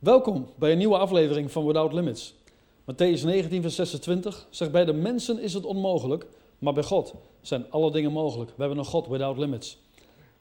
Welkom 0.00 0.48
bij 0.54 0.72
een 0.72 0.78
nieuwe 0.78 0.98
aflevering 0.98 1.52
van 1.52 1.66
Without 1.66 1.92
Limits. 1.92 2.34
Matthäus 2.80 3.24
19, 3.24 3.62
vers 3.62 3.74
26 3.74 4.46
zegt: 4.50 4.72
Bij 4.72 4.84
de 4.84 4.92
mensen 4.92 5.38
is 5.38 5.54
het 5.54 5.64
onmogelijk, 5.64 6.26
maar 6.58 6.72
bij 6.72 6.82
God 6.82 7.14
zijn 7.40 7.70
alle 7.70 7.90
dingen 7.90 8.12
mogelijk. 8.12 8.50
We 8.50 8.60
hebben 8.60 8.78
een 8.78 8.84
God 8.84 9.08
without 9.08 9.38
limits. 9.38 9.78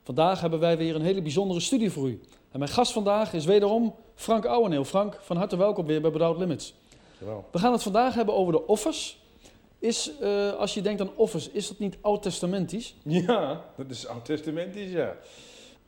Vandaag 0.03 0.41
hebben 0.41 0.59
wij 0.59 0.77
weer 0.77 0.95
een 0.95 1.01
hele 1.01 1.21
bijzondere 1.21 1.59
studie 1.59 1.91
voor 1.91 2.07
u. 2.07 2.21
En 2.51 2.59
mijn 2.59 2.71
gast 2.71 2.91
vandaag 2.91 3.33
is 3.33 3.45
wederom 3.45 3.95
Frank 4.15 4.45
Ouweneel. 4.45 4.83
Frank, 4.83 5.17
van 5.21 5.37
harte 5.37 5.57
welkom 5.57 5.85
weer 5.85 6.01
bij 6.01 6.11
Without 6.11 6.37
Limits. 6.37 6.73
Dankjewel. 6.99 7.45
We 7.51 7.59
gaan 7.59 7.71
het 7.71 7.83
vandaag 7.83 8.13
hebben 8.13 8.35
over 8.35 8.53
de 8.53 8.67
offers. 8.67 9.19
Is, 9.79 10.11
eh, 10.19 10.53
als 10.53 10.73
je 10.73 10.81
denkt 10.81 11.01
aan 11.01 11.15
offers, 11.15 11.49
is 11.49 11.67
dat 11.67 11.79
niet 11.79 11.97
oud-testamentisch? 12.01 12.95
Ja, 13.03 13.65
dat 13.77 13.89
is 13.89 14.07
oud-testamentisch, 14.07 14.91
ja. 14.91 15.15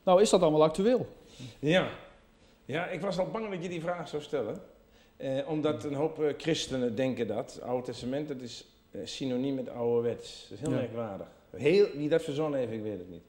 Nou, 0.02 0.20
is 0.20 0.30
dat 0.30 0.42
allemaal 0.42 0.62
actueel? 0.62 1.06
Ja. 1.58 1.88
Ja, 2.64 2.86
ik 2.86 3.00
was 3.00 3.18
al 3.18 3.30
bang 3.30 3.50
dat 3.50 3.62
je 3.62 3.68
die 3.68 3.80
vraag 3.80 4.08
zou 4.08 4.22
stellen. 4.22 4.62
Eh, 5.16 5.48
omdat 5.48 5.84
een 5.84 5.94
hoop 5.94 6.22
eh, 6.22 6.34
christenen 6.36 6.94
denken 6.94 7.26
dat. 7.26 7.60
Oude 7.62 7.84
Testament, 7.86 8.28
dat 8.28 8.40
is 8.40 8.66
eh, 8.90 9.00
synoniem 9.04 9.54
met 9.54 9.68
ouderwets. 9.68 10.46
Dat 10.48 10.58
is 10.58 10.64
heel 10.64 10.74
Ja. 10.74 10.80
merkwaardig. 10.80 11.26
Heel, 11.56 11.86
wie 11.94 12.08
dat 12.08 12.22
verzonnen 12.22 12.60
heeft, 12.60 12.72
ik 12.72 12.82
weet 12.82 12.98
het 12.98 13.10
niet. 13.10 13.22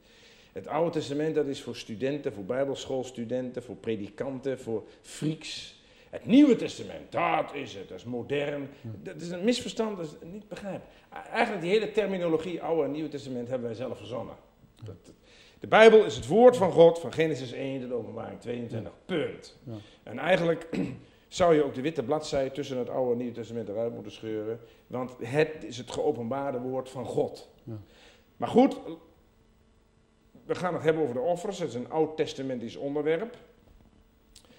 Het 0.52 0.66
Oude 0.66 0.90
Testament, 0.90 1.34
dat 1.34 1.46
is 1.46 1.62
voor 1.62 1.76
studenten, 1.76 2.32
voor 2.32 2.44
bijbelschoolstudenten, 2.44 3.62
voor 3.62 3.76
predikanten, 3.76 4.58
voor 4.58 4.84
freaks. 5.00 5.82
Het 6.10 6.26
Nieuwe 6.26 6.56
Testament, 6.56 7.12
dat 7.12 7.54
is 7.54 7.74
het, 7.74 7.88
dat 7.88 7.98
is 7.98 8.04
modern. 8.04 8.68
Dat 9.02 9.20
is 9.20 9.30
een 9.30 9.44
misverstand, 9.44 9.96
dat 9.96 10.06
is 10.06 10.28
niet 10.32 10.48
begrijp. 10.48 10.82
Eigenlijk 11.30 11.62
die 11.62 11.70
hele 11.70 11.90
terminologie 11.90 12.62
Oude 12.62 12.84
en 12.84 12.90
Nieuwe 12.90 13.08
Testament 13.08 13.48
hebben 13.48 13.66
wij 13.68 13.76
zelf 13.76 13.98
verzonnen. 13.98 14.34
Dat, 14.84 15.12
de 15.64 15.70
Bijbel 15.70 16.04
is 16.04 16.16
het 16.16 16.26
woord 16.26 16.56
van 16.56 16.72
God, 16.72 16.98
van 16.98 17.12
Genesis 17.12 17.52
1 17.52 17.80
tot 17.80 17.92
openbaring 17.92 18.40
22, 18.40 18.92
punt. 19.04 19.56
Ja. 19.62 19.72
En 20.02 20.18
eigenlijk 20.18 20.68
zou 21.28 21.54
je 21.54 21.64
ook 21.64 21.74
de 21.74 21.80
witte 21.80 22.02
bladzij 22.02 22.50
tussen 22.50 22.78
het 22.78 22.88
Oude 22.88 23.12
en 23.12 23.18
Nieuwe 23.18 23.32
Testament 23.32 23.68
eruit 23.68 23.94
moeten 23.94 24.12
scheuren, 24.12 24.60
want 24.86 25.14
het 25.18 25.64
is 25.64 25.76
het 25.76 25.90
geopenbaarde 25.90 26.58
woord 26.58 26.90
van 26.90 27.04
God. 27.04 27.48
Ja. 27.62 27.78
Maar 28.36 28.48
goed, 28.48 28.76
we 30.46 30.54
gaan 30.54 30.74
het 30.74 30.82
hebben 30.82 31.02
over 31.02 31.14
de 31.14 31.20
offers, 31.20 31.58
het 31.58 31.68
is 31.68 31.74
een 31.74 31.90
oud-testamentisch 31.90 32.76
onderwerp. 32.76 33.36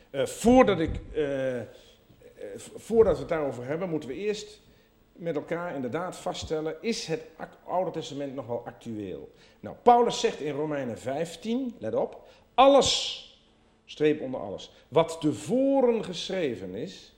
Eh, 0.10 0.26
voordat, 0.26 0.80
ik, 0.80 1.00
eh, 1.14 1.60
eh, 1.60 1.66
voordat 2.76 3.14
we 3.14 3.20
het 3.20 3.30
daarover 3.30 3.66
hebben, 3.66 3.90
moeten 3.90 4.10
we 4.10 4.16
eerst 4.16 4.62
met 5.16 5.36
elkaar 5.36 5.76
inderdaad 5.76 6.16
vaststellen, 6.16 6.76
is 6.82 7.06
het 7.06 7.22
Oude 7.66 7.92
Testament 7.92 8.36
nog 8.36 8.48
wel 8.48 8.66
actueel? 8.66 9.32
Nou, 9.60 9.76
Paulus 9.82 10.20
zegt 10.20 10.40
in 10.40 10.54
Romeinen 10.54 10.98
15, 10.98 11.76
let 11.80 11.96
op, 11.96 12.28
alles, 12.54 13.22
streep 13.86 14.22
onder 14.22 14.40
alles, 14.40 14.72
wat 14.88 15.22
tevoren 15.22 16.04
geschreven 16.04 16.76
is, 16.76 17.16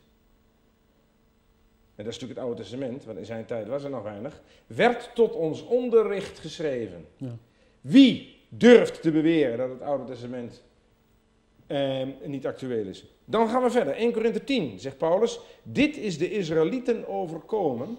en 1.97 2.03
dat 2.03 2.13
is 2.13 2.19
natuurlijk 2.19 2.39
het 2.39 2.47
Oude 2.47 2.61
Testament, 2.61 3.05
want 3.05 3.17
in 3.17 3.25
zijn 3.25 3.45
tijd 3.45 3.67
was 3.67 3.83
er 3.83 3.89
nog 3.89 4.03
weinig, 4.03 4.41
werd 4.67 5.15
tot 5.15 5.33
ons 5.33 5.65
onderricht 5.65 6.39
geschreven. 6.39 7.07
Ja. 7.15 7.37
Wie 7.81 8.35
durft 8.49 9.01
te 9.01 9.11
beweren 9.11 9.57
dat 9.57 9.69
het 9.69 9.81
Oude 9.81 10.03
Testament 10.03 10.63
eh, 11.67 12.07
niet 12.23 12.47
actueel 12.47 12.85
is? 12.85 13.05
Dan 13.29 13.49
gaan 13.49 13.63
we 13.63 13.69
verder. 13.69 13.93
1 13.93 14.11
Korinthe 14.11 14.43
10 14.43 14.79
zegt 14.79 14.97
Paulus: 14.97 15.39
Dit 15.63 15.97
is 15.97 16.17
de 16.17 16.31
Israëlieten 16.31 17.07
overkomen 17.07 17.97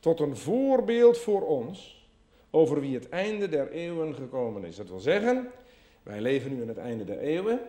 tot 0.00 0.20
een 0.20 0.36
voorbeeld 0.36 1.18
voor 1.18 1.46
ons 1.46 2.08
over 2.50 2.80
wie 2.80 2.94
het 2.94 3.08
einde 3.08 3.48
der 3.48 3.70
eeuwen 3.70 4.14
gekomen 4.14 4.64
is. 4.64 4.76
Dat 4.76 4.88
wil 4.88 5.00
zeggen, 5.00 5.50
wij 6.02 6.20
leven 6.20 6.54
nu 6.54 6.62
in 6.62 6.68
het 6.68 6.76
einde 6.76 7.04
der 7.04 7.18
eeuwen. 7.18 7.60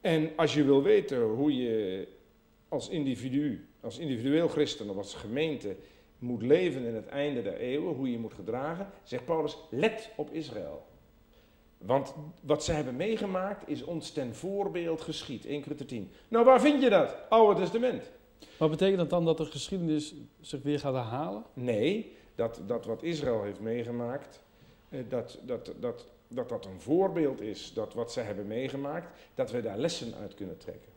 En 0.00 0.30
als 0.36 0.54
je 0.54 0.64
wil 0.64 0.82
weten 0.82 1.22
hoe 1.22 1.56
je 1.56 2.08
als 2.68 2.88
individu, 2.88 3.66
als 3.80 3.98
individueel 3.98 4.48
christen 4.48 4.90
of 4.90 4.96
als 4.96 5.14
gemeente 5.14 5.76
moet 6.18 6.42
leven 6.42 6.84
in 6.84 6.94
het 6.94 7.06
einde 7.06 7.42
der 7.42 7.56
eeuwen, 7.56 7.94
hoe 7.94 8.10
je 8.10 8.18
moet 8.18 8.34
gedragen, 8.34 8.90
zegt 9.02 9.24
Paulus, 9.24 9.58
let 9.70 10.10
op 10.16 10.30
Israël. 10.30 10.86
Want 11.86 12.14
wat 12.40 12.64
zij 12.64 12.74
hebben 12.74 12.96
meegemaakt 12.96 13.68
is 13.68 13.84
ons 13.84 14.10
ten 14.10 14.34
voorbeeld 14.34 15.00
geschied. 15.00 15.46
1 15.46 15.60
Korinther 15.60 15.86
10. 15.86 16.10
Nou, 16.28 16.44
waar 16.44 16.60
vind 16.60 16.82
je 16.82 16.90
dat? 16.90 17.16
Oude 17.28 17.60
Testament. 17.60 18.10
Maar 18.58 18.68
betekent 18.68 18.98
dat 18.98 19.10
dan 19.10 19.24
dat 19.24 19.36
de 19.36 19.44
geschiedenis 19.44 20.14
zich 20.40 20.62
weer 20.62 20.78
gaat 20.78 20.94
herhalen? 20.94 21.42
Nee, 21.54 22.12
dat, 22.34 22.60
dat 22.66 22.84
wat 22.84 23.02
Israël 23.02 23.42
heeft 23.42 23.60
meegemaakt, 23.60 24.40
eh, 24.88 25.00
dat, 25.08 25.38
dat, 25.42 25.72
dat, 25.80 26.06
dat 26.28 26.48
dat 26.48 26.66
een 26.66 26.80
voorbeeld 26.80 27.40
is, 27.40 27.72
dat 27.74 27.94
wat 27.94 28.12
zij 28.12 28.24
hebben 28.24 28.46
meegemaakt, 28.46 29.18
dat 29.34 29.50
we 29.50 29.62
daar 29.62 29.78
lessen 29.78 30.14
uit 30.20 30.34
kunnen 30.34 30.58
trekken. 30.58 30.90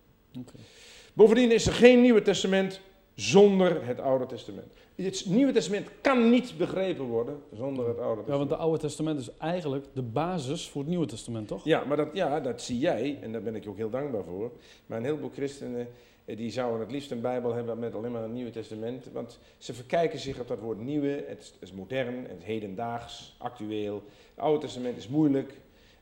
Bovendien 1.13 1.51
is 1.51 1.67
er 1.67 1.73
geen 1.73 2.01
Nieuwe 2.01 2.21
Testament 2.21 2.81
zonder 3.15 3.85
het 3.85 3.99
Oude 3.99 4.25
Testament. 4.25 4.73
Het 4.95 5.25
Nieuwe 5.27 5.51
Testament 5.51 5.87
kan 6.01 6.29
niet 6.29 6.57
begrepen 6.57 7.05
worden 7.05 7.41
zonder 7.53 7.87
het 7.87 7.97
Oude 7.99 8.09
Ja, 8.09 8.15
Testament. 8.15 8.37
want 8.37 8.49
het 8.49 8.59
Oude 8.59 8.77
Testament 8.79 9.19
is 9.19 9.37
eigenlijk 9.37 9.85
de 9.93 10.01
basis 10.01 10.69
voor 10.69 10.81
het 10.81 10.89
Nieuwe 10.89 11.05
Testament, 11.05 11.47
toch? 11.47 11.63
Ja, 11.65 11.83
maar 11.83 11.97
dat, 11.97 12.09
ja, 12.13 12.39
dat 12.39 12.61
zie 12.61 12.79
jij 12.79 13.17
en 13.21 13.31
daar 13.31 13.41
ben 13.41 13.55
ik 13.55 13.67
ook 13.67 13.77
heel 13.77 13.89
dankbaar 13.89 14.23
voor. 14.23 14.51
Maar 14.85 14.97
een 14.97 15.03
heleboel 15.03 15.31
christenen 15.33 15.87
eh, 16.25 16.37
die 16.37 16.51
zouden 16.51 16.79
het 16.79 16.91
liefst 16.91 17.11
een 17.11 17.21
Bijbel 17.21 17.53
hebben 17.53 17.79
met 17.79 17.95
alleen 17.95 18.11
maar 18.11 18.23
een 18.23 18.33
Nieuwe 18.33 18.51
Testament. 18.51 19.05
Want 19.13 19.39
ze 19.57 19.73
verkijken 19.73 20.19
zich 20.19 20.39
op 20.39 20.47
dat 20.47 20.59
woord 20.59 20.79
nieuwe. 20.79 21.23
Het 21.27 21.53
is 21.59 21.71
modern, 21.71 22.23
het 22.23 22.37
is 22.39 22.43
hedendaags, 22.43 23.35
actueel. 23.37 24.03
Het 24.35 24.43
Oude 24.43 24.59
Testament 24.59 24.97
is 24.97 25.07
moeilijk 25.07 25.53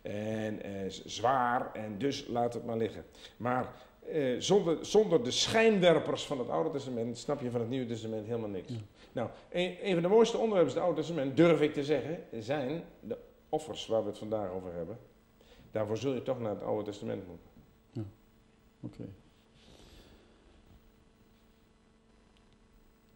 en 0.02 0.62
eh, 0.64 0.72
zwaar 1.06 1.72
en 1.74 1.96
dus 1.98 2.26
laat 2.28 2.54
het 2.54 2.66
maar 2.66 2.78
liggen. 2.78 3.06
Maar 3.38 3.74
eh, 4.12 4.40
zonder, 4.40 4.86
zonder 4.86 5.24
de 5.24 5.32
schijnwerpers 5.32 6.26
van 6.26 6.40
het 6.40 6.50
Oude 6.50 6.70
Testament 6.70 7.18
snap 7.18 7.42
je 7.42 7.52
van 7.52 7.60
het 7.60 7.70
Nieuwe 7.70 7.86
Testament 7.86 8.26
helemaal 8.26 8.50
niks. 8.50 8.72
Ja. 8.72 8.78
Nou, 9.12 9.30
een, 9.52 9.78
een 9.82 9.94
van 9.94 10.02
de 10.02 10.08
mooiste 10.08 10.38
onderwerpen 10.38 10.72
van 10.72 10.82
het 10.82 10.90
Oude 10.90 11.02
Testament, 11.02 11.38
durf 11.38 11.62
ik 11.62 11.74
te 11.74 11.84
zeggen, 11.84 12.24
zijn 12.40 12.84
de 13.00 13.18
offers 13.50 13.88
waar 13.88 14.02
we 14.04 14.10
het 14.10 14.18
vandaag 14.18 14.52
over 14.52 14.74
hebben. 14.74 14.98
Daarvoor 15.72 15.98
zul 15.98 16.14
je 16.14 16.22
toch 16.22 16.40
naar 16.40 16.52
het 16.52 16.64
Oude 16.64 16.84
Testament 16.84 17.28
moeten. 17.28 17.52
Oké. 18.84 19.04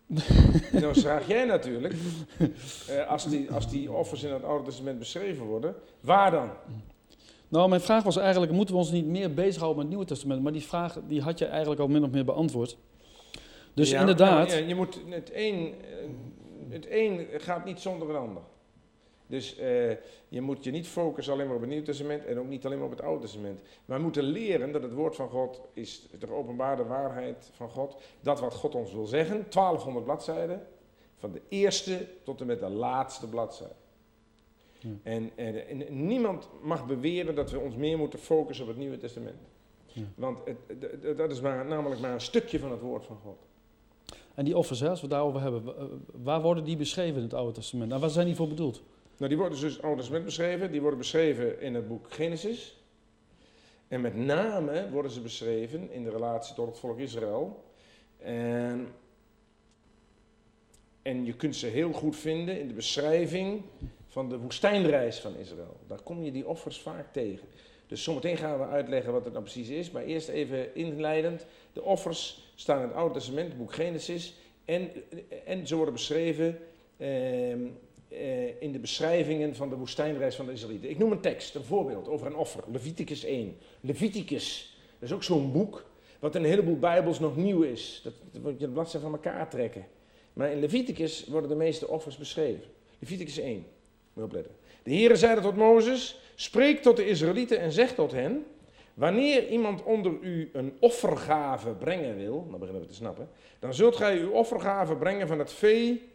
Nou 0.79 0.99
vraag 0.99 1.27
jij 1.27 1.45
natuurlijk, 1.45 1.93
eh, 2.87 3.07
als, 3.07 3.29
die, 3.29 3.51
als 3.51 3.69
die 3.69 3.91
offers 3.91 4.23
in 4.23 4.33
het 4.33 4.43
Oude 4.43 4.63
Testament 4.63 4.99
beschreven 4.99 5.45
worden, 5.45 5.75
waar 5.99 6.31
dan? 6.31 6.49
Nou, 7.47 7.69
mijn 7.69 7.81
vraag 7.81 8.03
was 8.03 8.17
eigenlijk, 8.17 8.51
moeten 8.51 8.75
we 8.75 8.81
ons 8.81 8.91
niet 8.91 9.05
meer 9.05 9.33
bezighouden 9.33 9.75
met 9.75 9.85
het 9.85 9.95
Nieuwe 9.95 10.05
Testament? 10.05 10.43
Maar 10.43 10.51
die 10.51 10.63
vraag 10.63 10.99
die 11.07 11.21
had 11.21 11.39
je 11.39 11.45
eigenlijk 11.45 11.81
al 11.81 11.87
min 11.87 12.03
of 12.03 12.09
meer 12.09 12.25
beantwoord. 12.25 12.77
Dus 13.73 13.89
Ja, 13.89 13.99
inderdaad, 13.99 14.47
nou, 14.47 14.61
ja, 14.61 14.67
je 14.67 14.75
moet 14.75 14.99
het 15.09 15.31
een, 15.33 15.73
eh, 15.81 16.09
het 16.69 16.85
een 16.89 17.27
gaat 17.37 17.65
niet 17.65 17.79
zonder 17.79 18.07
het 18.07 18.17
ander. 18.17 18.41
Dus 19.27 19.57
eh, 19.57 19.89
je 20.27 20.41
moet 20.41 20.63
je 20.63 20.71
niet 20.71 20.87
focussen 20.87 21.33
alleen 21.33 21.45
maar 21.45 21.55
op 21.55 21.61
het 21.61 21.69
Nieuwe 21.69 21.85
Testament 21.85 22.25
en 22.25 22.39
ook 22.39 22.47
niet 22.47 22.65
alleen 22.65 22.77
maar 22.77 22.87
op 22.87 22.95
het 22.95 23.01
Oude 23.01 23.21
Testament. 23.21 23.61
Maar 23.85 23.97
we 23.97 24.03
moeten 24.03 24.23
leren 24.23 24.71
dat 24.71 24.81
het 24.81 24.93
woord 24.93 25.15
van 25.15 25.29
God 25.29 25.61
is 25.73 26.07
de 26.19 26.27
geopenbaarde 26.27 26.83
waarheid 26.83 27.49
van 27.53 27.69
God. 27.69 27.95
Dat 28.21 28.39
wat 28.39 28.53
God 28.53 28.75
ons 28.75 28.93
wil 28.93 29.05
zeggen, 29.05 29.45
1200 29.49 30.05
bladzijden, 30.05 30.67
van 31.17 31.31
de 31.31 31.41
eerste 31.49 32.07
tot 32.23 32.41
en 32.41 32.47
met 32.47 32.59
de 32.59 32.69
laatste 32.69 33.27
bladzijde. 33.27 33.73
En, 35.03 35.31
en, 35.35 35.67
en 35.67 36.05
niemand 36.07 36.49
mag 36.61 36.85
beweren 36.85 37.35
dat 37.35 37.51
we 37.51 37.59
ons 37.59 37.75
meer 37.75 37.97
moeten 37.97 38.19
focussen 38.19 38.65
op 38.65 38.71
het 38.71 38.79
Nieuwe 38.79 38.97
Testament. 38.97 39.39
Want 40.15 40.39
het, 40.45 41.17
dat 41.17 41.31
is 41.31 41.41
maar, 41.41 41.65
namelijk 41.65 42.01
maar 42.01 42.13
een 42.13 42.21
stukje 42.21 42.59
van 42.59 42.71
het 42.71 42.79
woord 42.79 43.05
van 43.05 43.17
God. 43.23 43.37
en 44.33 44.45
die 44.45 44.57
offers, 44.57 44.79
hè, 44.79 44.89
als 44.89 45.01
we 45.01 45.05
het 45.05 45.15
daarover 45.15 45.41
hebben, 45.41 45.77
eh, 45.77 45.83
waar 46.23 46.41
worden 46.41 46.63
die 46.63 46.77
beschreven 46.77 47.15
in 47.15 47.23
het 47.23 47.33
Oude 47.33 47.51
Testament? 47.51 47.91
En 47.91 47.99
waar 47.99 48.09
zijn 48.09 48.25
die 48.25 48.35
voor 48.35 48.47
bedoeld? 48.47 48.83
Nou, 49.17 49.29
die 49.29 49.37
worden 49.37 49.59
dus 49.59 49.69
in 49.69 49.75
het 49.75 49.83
Oude 49.83 49.97
Testament 49.97 50.25
beschreven. 50.25 50.71
Die 50.71 50.81
worden 50.81 50.99
beschreven 50.99 51.61
in 51.61 51.73
het 51.73 51.87
boek 51.87 52.13
Genesis. 52.13 52.81
En 53.87 54.01
met 54.01 54.15
name 54.15 54.89
worden 54.91 55.11
ze 55.11 55.21
beschreven 55.21 55.91
in 55.91 56.03
de 56.03 56.09
relatie 56.09 56.55
tot 56.55 56.67
het 56.67 56.79
volk 56.79 56.99
Israël. 56.99 57.63
En, 58.17 58.87
en 61.01 61.25
je 61.25 61.33
kunt 61.33 61.55
ze 61.55 61.67
heel 61.67 61.91
goed 61.91 62.15
vinden 62.15 62.59
in 62.59 62.67
de 62.67 62.73
beschrijving 62.73 63.61
van 64.07 64.29
de 64.29 64.37
woestijnreis 64.37 65.19
van 65.19 65.35
Israël. 65.35 65.77
Daar 65.87 66.01
kom 66.01 66.23
je 66.23 66.31
die 66.31 66.47
offers 66.47 66.81
vaak 66.81 67.13
tegen. 67.13 67.47
Dus 67.87 68.03
zometeen 68.03 68.37
gaan 68.37 68.59
we 68.59 68.65
uitleggen 68.65 69.11
wat 69.11 69.23
het 69.23 69.33
nou 69.33 69.45
precies 69.45 69.69
is. 69.69 69.91
Maar 69.91 70.03
eerst 70.03 70.27
even 70.27 70.75
inleidend. 70.75 71.45
De 71.73 71.83
offers 71.83 72.51
staan 72.55 72.81
in 72.81 72.87
het 72.87 72.95
Oude 72.95 73.13
Testament, 73.13 73.47
het 73.47 73.57
boek 73.57 73.73
Genesis. 73.73 74.33
En, 74.65 74.89
en 75.45 75.67
ze 75.67 75.75
worden 75.75 75.93
beschreven 75.93 76.59
ehm, 76.97 77.59
eh, 78.07 78.61
in 78.61 78.71
de 78.71 78.79
beschrijvingen 78.79 79.55
van 79.55 79.69
de 79.69 79.75
woestijnreis 79.75 80.35
van 80.35 80.45
de 80.45 80.51
Israëlieten. 80.51 80.89
Ik 80.89 80.97
noem 80.97 81.11
een 81.11 81.21
tekst, 81.21 81.55
een 81.55 81.63
voorbeeld 81.63 82.07
over 82.07 82.27
een 82.27 82.35
offer. 82.35 82.63
Leviticus 82.71 83.23
1. 83.23 83.57
Leviticus, 83.81 84.77
dat 84.99 85.09
is 85.09 85.15
ook 85.15 85.23
zo'n 85.23 85.51
boek 85.51 85.85
wat 86.19 86.35
in 86.35 86.43
een 86.43 86.49
heleboel 86.49 86.79
bijbels 86.79 87.19
nog 87.19 87.35
nieuw 87.35 87.61
is. 87.61 88.01
Dat, 88.03 88.13
moet 88.41 88.59
je 88.59 88.65
de 88.65 88.71
bladzijde 88.71 89.05
van 89.05 89.15
elkaar 89.15 89.49
trekken. 89.49 89.85
Maar 90.33 90.51
in 90.51 90.59
Leviticus 90.59 91.25
worden 91.25 91.49
de 91.49 91.55
meeste 91.55 91.87
offers 91.87 92.17
beschreven. 92.17 92.63
Leviticus 92.99 93.37
1, 93.37 93.65
moet 94.17 94.25
opletten. 94.25 94.55
De 94.83 94.91
Heere 94.91 95.15
zeide 95.15 95.41
tot 95.41 95.55
Mozes, 95.55 96.19
spreek 96.35 96.81
tot 96.81 96.95
de 96.95 97.07
Israëlieten 97.07 97.59
en 97.59 97.71
zeg 97.71 97.93
tot 97.93 98.11
hen, 98.11 98.45
Wanneer 98.97 99.47
iemand 99.47 99.83
onder 99.83 100.17
u 100.21 100.49
een 100.53 100.77
offergave 100.79 101.71
brengen 101.71 102.17
wil, 102.17 102.47
dan 102.49 102.59
beginnen 102.59 102.81
we 102.81 102.87
te 102.87 102.93
snappen, 102.93 103.29
dan 103.59 103.73
zult 103.73 103.95
gij 103.95 104.19
uw 104.19 104.31
offergave 104.31 104.95
brengen 104.95 105.27
van 105.27 105.39
het 105.39 105.53
vee, 105.53 106.09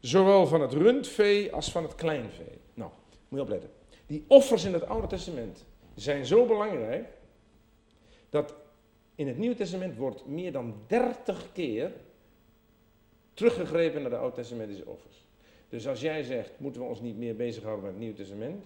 zowel 0.00 0.46
van 0.46 0.60
het 0.60 0.72
rundvee 0.72 1.52
als 1.52 1.70
van 1.70 1.82
het 1.82 1.94
kleinvee. 1.94 2.60
Nou, 2.74 2.90
moet 3.28 3.38
je 3.38 3.44
opletten. 3.44 3.70
Die 4.06 4.24
offers 4.26 4.64
in 4.64 4.72
het 4.72 4.86
Oude 4.86 5.06
Testament 5.06 5.64
zijn 5.94 6.26
zo 6.26 6.46
belangrijk 6.46 7.08
dat 8.30 8.54
in 9.14 9.26
het 9.26 9.38
Nieuwe 9.38 9.56
Testament 9.56 9.96
wordt 9.96 10.26
meer 10.26 10.52
dan 10.52 10.74
30 10.86 11.52
keer 11.52 11.92
teruggegrepen 13.34 14.00
naar 14.00 14.10
de 14.10 14.16
Oud-testamentische 14.16 14.86
offers. 14.86 15.21
Dus 15.72 15.88
als 15.88 16.00
jij 16.00 16.22
zegt, 16.22 16.50
moeten 16.56 16.80
we 16.80 16.88
ons 16.88 17.00
niet 17.00 17.16
meer 17.16 17.36
bezighouden 17.36 17.84
met 17.84 17.92
het 17.92 18.00
Nieuwe 18.00 18.16
Testament? 18.16 18.64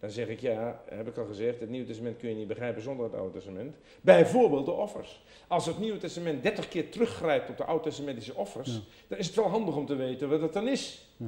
Dan 0.00 0.10
zeg 0.10 0.28
ik 0.28 0.40
ja, 0.40 0.82
heb 0.88 1.08
ik 1.08 1.16
al 1.16 1.26
gezegd, 1.26 1.60
het 1.60 1.70
Nieuwe 1.70 1.86
Testament 1.86 2.16
kun 2.16 2.28
je 2.28 2.34
niet 2.34 2.46
begrijpen 2.46 2.82
zonder 2.82 3.04
het 3.04 3.14
Oude 3.14 3.32
Testament. 3.32 3.76
Bijvoorbeeld 4.00 4.66
de 4.66 4.72
offers. 4.72 5.22
Als 5.46 5.66
het 5.66 5.78
Nieuwe 5.78 5.98
Testament 5.98 6.42
30 6.42 6.68
keer 6.68 6.90
teruggrijpt 6.90 7.50
op 7.50 7.56
de 7.56 7.64
Oud-testamentische 7.64 8.34
offers, 8.34 8.80
dan 9.08 9.18
is 9.18 9.26
het 9.26 9.36
wel 9.36 9.48
handig 9.48 9.76
om 9.76 9.86
te 9.86 9.94
weten 9.94 10.28
wat 10.28 10.40
het 10.40 10.52
dan 10.52 10.68
is. 10.68 11.08
Ja. 11.16 11.26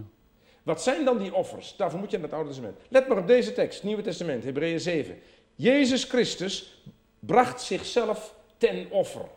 Wat 0.63 0.83
zijn 0.83 1.05
dan 1.05 1.19
die 1.19 1.35
offers? 1.35 1.77
Daarvoor 1.77 2.01
moet 2.01 2.11
je 2.11 2.17
naar 2.17 2.27
het 2.27 2.35
Oude 2.35 2.49
Testament. 2.49 2.79
Let 2.89 3.09
maar 3.09 3.19
op 3.19 3.27
deze 3.27 3.53
tekst, 3.53 3.83
Nieuwe 3.83 4.03
Testament, 4.03 4.45
Hebreeën 4.45 4.81
7. 4.81 5.19
Jezus 5.55 6.05
Christus 6.05 6.83
bracht 7.19 7.63
zichzelf 7.63 8.35
ten 8.57 8.91
offer. 8.91 9.29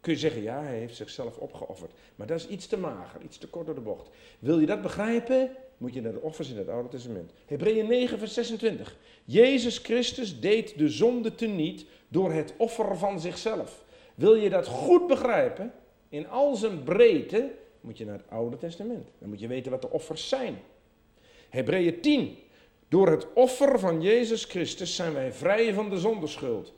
Kun 0.00 0.12
je 0.12 0.18
zeggen, 0.18 0.42
ja, 0.42 0.62
hij 0.62 0.78
heeft 0.78 0.96
zichzelf 0.96 1.36
opgeofferd. 1.36 1.92
Maar 2.16 2.26
dat 2.26 2.38
is 2.38 2.48
iets 2.48 2.66
te 2.66 2.78
mager, 2.78 3.20
iets 3.22 3.38
te 3.38 3.48
kort 3.48 3.66
door 3.66 3.74
de 3.74 3.80
bocht. 3.80 4.08
Wil 4.38 4.58
je 4.58 4.66
dat 4.66 4.82
begrijpen? 4.82 5.50
Moet 5.76 5.94
je 5.94 6.00
naar 6.00 6.12
de 6.12 6.20
offers 6.20 6.50
in 6.50 6.56
het 6.56 6.68
Oude 6.68 6.88
Testament. 6.88 7.32
Hebreeën 7.46 7.86
9, 7.86 8.18
vers 8.18 8.34
26. 8.34 8.96
Jezus 9.24 9.78
Christus 9.78 10.40
deed 10.40 10.78
de 10.78 10.88
zonde 10.88 11.34
teniet 11.34 11.86
door 12.08 12.32
het 12.32 12.54
offer 12.56 12.96
van 12.96 13.20
zichzelf. 13.20 13.84
Wil 14.14 14.34
je 14.34 14.50
dat 14.50 14.66
goed 14.66 15.06
begrijpen, 15.06 15.72
in 16.08 16.28
al 16.28 16.56
zijn 16.56 16.82
breedte, 16.82 17.50
moet 17.80 17.98
je 17.98 18.04
naar 18.04 18.18
het 18.18 18.30
Oude 18.30 18.56
Testament. 18.56 19.08
Dan 19.18 19.28
moet 19.28 19.40
je 19.40 19.46
weten 19.46 19.70
wat 19.70 19.82
de 19.82 19.90
offers 19.90 20.28
zijn. 20.28 20.58
Hebreeën 21.48 22.00
10. 22.00 22.36
Door 22.88 23.08
het 23.08 23.26
offer 23.32 23.78
van 23.78 24.02
Jezus 24.02 24.44
Christus 24.44 24.94
zijn 24.94 25.12
wij 25.12 25.32
vrij 25.32 25.74
van 25.74 25.90
de 25.90 25.98
zondeschuld. 25.98 26.72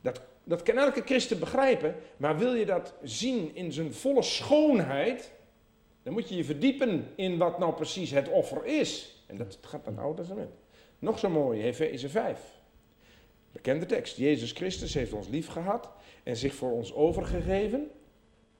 Dat, 0.00 0.20
dat 0.44 0.62
kan 0.62 0.76
elke 0.76 1.02
christen 1.04 1.38
begrijpen, 1.38 1.96
maar 2.16 2.38
wil 2.38 2.54
je 2.54 2.66
dat 2.66 2.94
zien 3.02 3.54
in 3.54 3.72
zijn 3.72 3.94
volle 3.94 4.22
schoonheid, 4.22 5.32
dan 6.02 6.12
moet 6.12 6.28
je 6.28 6.36
je 6.36 6.44
verdiepen 6.44 7.12
in 7.14 7.38
wat 7.38 7.58
nou 7.58 7.74
precies 7.74 8.10
het 8.10 8.28
offer 8.28 8.64
is. 8.64 9.22
En 9.26 9.36
dat 9.36 9.58
gaat 9.60 9.84
naar 9.84 9.94
het 9.94 10.02
Oude 10.02 10.20
Testament. 10.20 10.50
Nog 10.98 11.18
zo 11.18 11.28
mooi, 11.28 11.62
Efeze 11.62 12.08
5. 12.08 12.40
Bekende 13.52 13.86
tekst. 13.86 14.16
Jezus 14.16 14.52
Christus 14.52 14.94
heeft 14.94 15.12
ons 15.12 15.28
lief 15.28 15.48
gehad 15.48 15.90
en 16.22 16.36
zich 16.36 16.54
voor 16.54 16.72
ons 16.72 16.94
overgegeven 16.94 17.90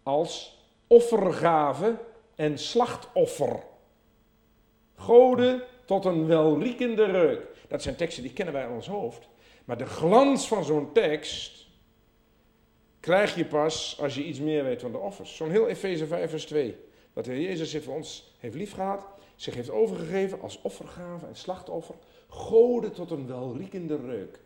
als 0.02 0.58
offergave 0.86 1.98
en 2.34 2.58
slachtoffer. 2.58 3.62
Goden 4.94 5.62
tot 5.84 6.04
een 6.04 6.26
welriekende 6.26 7.04
reuk. 7.04 7.46
Dat 7.68 7.82
zijn 7.82 7.96
teksten 7.96 8.22
die 8.22 8.32
kennen 8.32 8.54
wij 8.54 8.64
aan 8.64 8.74
ons 8.74 8.86
hoofd. 8.86 9.28
Maar 9.64 9.78
de 9.78 9.86
glans 9.86 10.48
van 10.48 10.64
zo'n 10.64 10.92
tekst 10.92 11.63
krijg 13.04 13.34
je 13.34 13.44
pas 13.44 13.96
als 14.00 14.14
je 14.14 14.24
iets 14.24 14.40
meer 14.40 14.64
weet 14.64 14.80
van 14.80 14.92
de 14.92 14.98
offers. 14.98 15.36
Zo'n 15.36 15.50
heel 15.50 15.68
Efeze 15.68 16.06
5 16.06 16.30
vers 16.30 16.44
2. 16.44 16.76
Dat 17.12 17.24
de 17.24 17.32
Heer 17.32 17.40
Jezus 17.40 17.70
zich 17.70 17.82
voor 17.82 17.94
ons 17.94 18.34
heeft 18.38 18.54
liefgehad, 18.54 19.06
zich 19.36 19.54
heeft 19.54 19.70
overgegeven 19.70 20.40
als 20.40 20.58
offergave 20.62 21.26
en 21.26 21.36
slachtoffer. 21.36 21.94
Goden 22.28 22.92
tot 22.92 23.10
een 23.10 23.26
welriekende 23.26 23.96
reuk. 23.96 24.40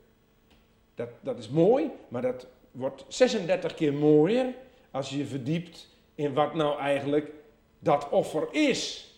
Dat, 0.95 1.09
dat 1.21 1.39
is 1.39 1.49
mooi, 1.49 1.91
maar 2.09 2.23
dat 2.23 2.47
wordt 2.71 3.05
36 3.09 3.75
keer 3.75 3.95
mooier 3.95 4.55
als 4.91 5.11
je 5.11 5.19
je 5.19 5.27
verdiept 5.27 5.89
in 6.15 6.35
wat 6.35 6.55
nou 6.55 6.79
eigenlijk 6.79 7.33
dat 7.79 8.09
offer 8.09 8.49
is. 8.51 9.13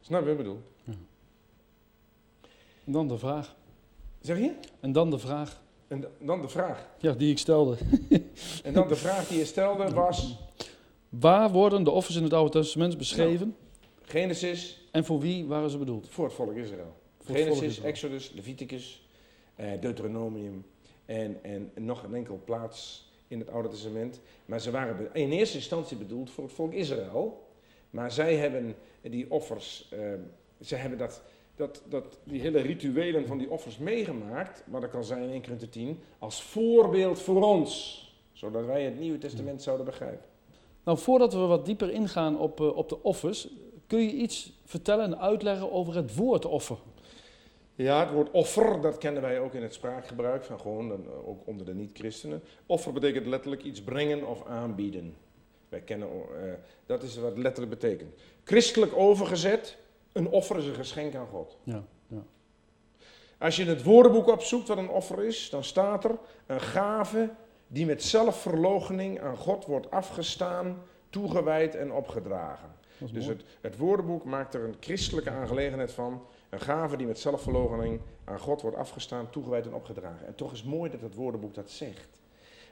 Snap 0.00 0.20
je 0.20 0.26
wat 0.26 0.38
ik 0.38 0.44
bedoel? 0.44 0.60
En 2.84 2.92
dan 2.92 3.08
de 3.08 3.18
vraag. 3.18 3.54
Zeg 4.20 4.38
je? 4.38 4.54
En 4.80 4.92
dan 4.92 5.10
de 5.10 5.18
vraag. 5.18 5.61
En 5.92 6.04
dan 6.18 6.40
de 6.40 6.48
vraag. 6.48 6.88
Ja, 6.98 7.12
die 7.12 7.30
ik 7.30 7.38
stelde. 7.38 7.76
En 8.64 8.72
dan 8.72 8.88
de 8.88 8.96
vraag 8.96 9.28
die 9.28 9.38
je 9.38 9.44
stelde 9.44 9.90
was 9.90 10.36
Waar 11.08 11.50
worden 11.50 11.84
de 11.84 11.90
offers 11.90 12.16
in 12.16 12.22
het 12.22 12.32
Oude 12.32 12.50
Testament 12.50 12.98
beschreven? 12.98 13.56
Genesis 14.02 14.86
En 14.90 15.04
voor 15.04 15.20
wie 15.20 15.46
waren 15.46 15.70
ze 15.70 15.78
bedoeld? 15.78 16.08
voor 16.10 16.24
het 16.24 16.34
volk 16.34 16.54
Israël. 16.54 16.96
Volk 17.20 17.38
Genesis, 17.38 17.62
Israël. 17.62 17.88
Exodus, 17.88 18.32
Leviticus, 18.34 19.08
eh, 19.54 19.80
Deuteronomium 19.80 20.64
en, 21.04 21.38
en 21.42 21.70
nog 21.74 22.02
een 22.02 22.14
enkel 22.14 22.40
plaats 22.44 23.10
in 23.28 23.38
het 23.38 23.50
Oude 23.50 23.68
Testament. 23.68 24.20
Maar 24.44 24.60
ze 24.60 24.70
waren 24.70 25.08
in 25.12 25.30
eerste 25.30 25.56
instantie 25.56 25.96
bedoeld 25.96 26.30
voor 26.30 26.44
het 26.44 26.52
volk 26.52 26.72
Israël. 26.72 27.46
Maar 27.90 28.12
zij 28.12 28.36
hebben 28.36 28.74
die 29.00 29.30
offers, 29.30 29.92
zij 30.60 30.78
hebben 30.78 30.98
dat, 30.98 31.22
dat, 31.56 31.82
dat, 31.88 32.18
die 32.24 32.40
hele 32.40 32.60
rituelen 32.60 33.26
van 33.26 33.38
die 33.38 33.50
offers 33.50 33.78
meegemaakt, 33.78 34.64
wat 34.66 34.82
ik 34.82 34.94
al 34.94 35.02
zei 35.02 35.24
in 35.24 35.30
1 35.30 35.42
Korinther 35.42 35.68
10, 35.68 36.00
als 36.18 36.42
voorbeeld 36.42 37.20
voor 37.20 37.42
ons. 37.42 38.00
Zodat 38.32 38.64
wij 38.64 38.84
het 38.84 38.98
Nieuwe 38.98 39.18
Testament 39.18 39.62
zouden 39.62 39.86
begrijpen. 39.86 40.24
Nou, 40.84 40.98
voordat 40.98 41.32
we 41.32 41.38
wat 41.38 41.66
dieper 41.66 41.90
ingaan 41.90 42.38
op, 42.38 42.60
eh, 42.60 42.76
op 42.76 42.88
de 42.88 43.02
offers, 43.02 43.48
kun 43.86 44.00
je 44.00 44.12
iets 44.12 44.52
vertellen 44.64 45.04
en 45.04 45.18
uitleggen 45.18 45.72
over 45.72 45.94
het 45.94 46.14
woord 46.14 46.44
offer? 46.44 46.76
Ja, 47.74 48.00
het 48.00 48.10
woord 48.10 48.30
offer, 48.30 48.80
dat 48.80 48.98
kennen 48.98 49.22
wij 49.22 49.40
ook 49.40 49.54
in 49.54 49.62
het 49.62 49.74
spraakgebruik 49.74 50.44
van 50.44 50.60
gewoon, 50.60 50.88
dan, 50.88 51.04
eh, 51.06 51.28
ook 51.28 51.46
onder 51.46 51.66
de 51.66 51.74
niet-christenen. 51.74 52.42
Offer 52.66 52.92
betekent 52.92 53.26
letterlijk 53.26 53.62
iets 53.62 53.82
brengen 53.82 54.26
of 54.26 54.46
aanbieden. 54.46 55.14
Wij 55.68 55.80
kennen, 55.80 56.08
eh, 56.08 56.52
dat 56.86 57.02
is 57.02 57.16
wat 57.16 57.38
letterlijk 57.38 57.80
betekent. 57.80 58.14
Christelijk 58.44 58.96
overgezet, 58.96 59.76
een 60.12 60.28
offer 60.28 60.56
is 60.58 60.66
een 60.66 60.74
geschenk 60.74 61.14
aan 61.14 61.26
God. 61.26 61.58
Ja, 61.62 61.84
ja. 62.06 62.22
Als 63.38 63.56
je 63.56 63.64
het 63.64 63.82
woordenboek 63.82 64.28
opzoekt 64.28 64.68
wat 64.68 64.78
een 64.78 64.88
offer 64.88 65.24
is, 65.24 65.50
dan 65.50 65.64
staat 65.64 66.04
er 66.04 66.18
een 66.46 66.60
gave 66.60 67.30
die 67.66 67.86
met 67.86 68.02
zelfverloochening 68.02 69.20
aan 69.20 69.36
God 69.36 69.64
wordt 69.64 69.90
afgestaan, 69.90 70.82
toegewijd 71.10 71.74
en 71.74 71.92
opgedragen. 71.92 72.70
Dus 73.12 73.26
het, 73.26 73.44
het 73.60 73.76
woordenboek 73.76 74.24
maakt 74.24 74.54
er 74.54 74.64
een 74.64 74.76
christelijke 74.80 75.30
aangelegenheid 75.30 75.92
van. 75.92 76.22
Een 76.50 76.60
gave 76.60 76.96
die 76.96 77.06
met 77.06 77.18
zelfverloochening 77.18 78.00
aan 78.24 78.38
God 78.38 78.62
wordt 78.62 78.76
afgestaan, 78.76 79.30
toegewijd 79.30 79.66
en 79.66 79.74
opgedragen. 79.74 80.26
En 80.26 80.34
toch 80.34 80.52
is 80.52 80.62
mooi 80.62 80.90
dat 80.90 81.00
het 81.00 81.14
woordenboek 81.14 81.54
dat 81.54 81.70
zegt. 81.70 82.20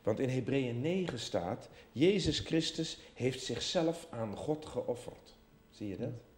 Want 0.03 0.19
in 0.19 0.29
Hebreeën 0.29 0.81
9 0.81 1.19
staat, 1.19 1.69
Jezus 1.93 2.39
Christus 2.39 2.99
heeft 3.15 3.43
zichzelf 3.43 4.07
aan 4.11 4.37
God 4.37 4.67
geofferd. 4.67 5.37
Zie 5.71 5.89
je 5.89 5.97
dat? 5.97 6.30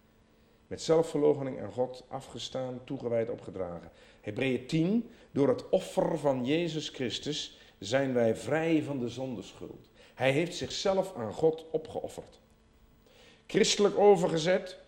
Met 0.73 0.83
zelfverloochening 0.83 1.61
aan 1.61 1.73
God 1.73 2.05
afgestaan, 2.09 2.81
toegewijd, 2.85 3.31
opgedragen. 3.31 3.91
Hebreeën 4.21 4.67
10, 4.67 5.11
door 5.31 5.49
het 5.49 5.69
offer 5.69 6.19
van 6.19 6.45
Jezus 6.47 6.89
Christus 6.89 7.59
zijn 7.79 8.13
wij 8.13 8.37
vrij 8.37 8.83
van 8.83 8.99
de 8.99 9.09
zondeschuld. 9.09 9.89
Hij 10.15 10.31
heeft 10.31 10.57
zichzelf 10.57 11.15
aan 11.17 11.33
God 11.33 11.65
opgeofferd. 11.71 12.41
Christelijk 13.47 13.99
overgezet, 13.99 14.79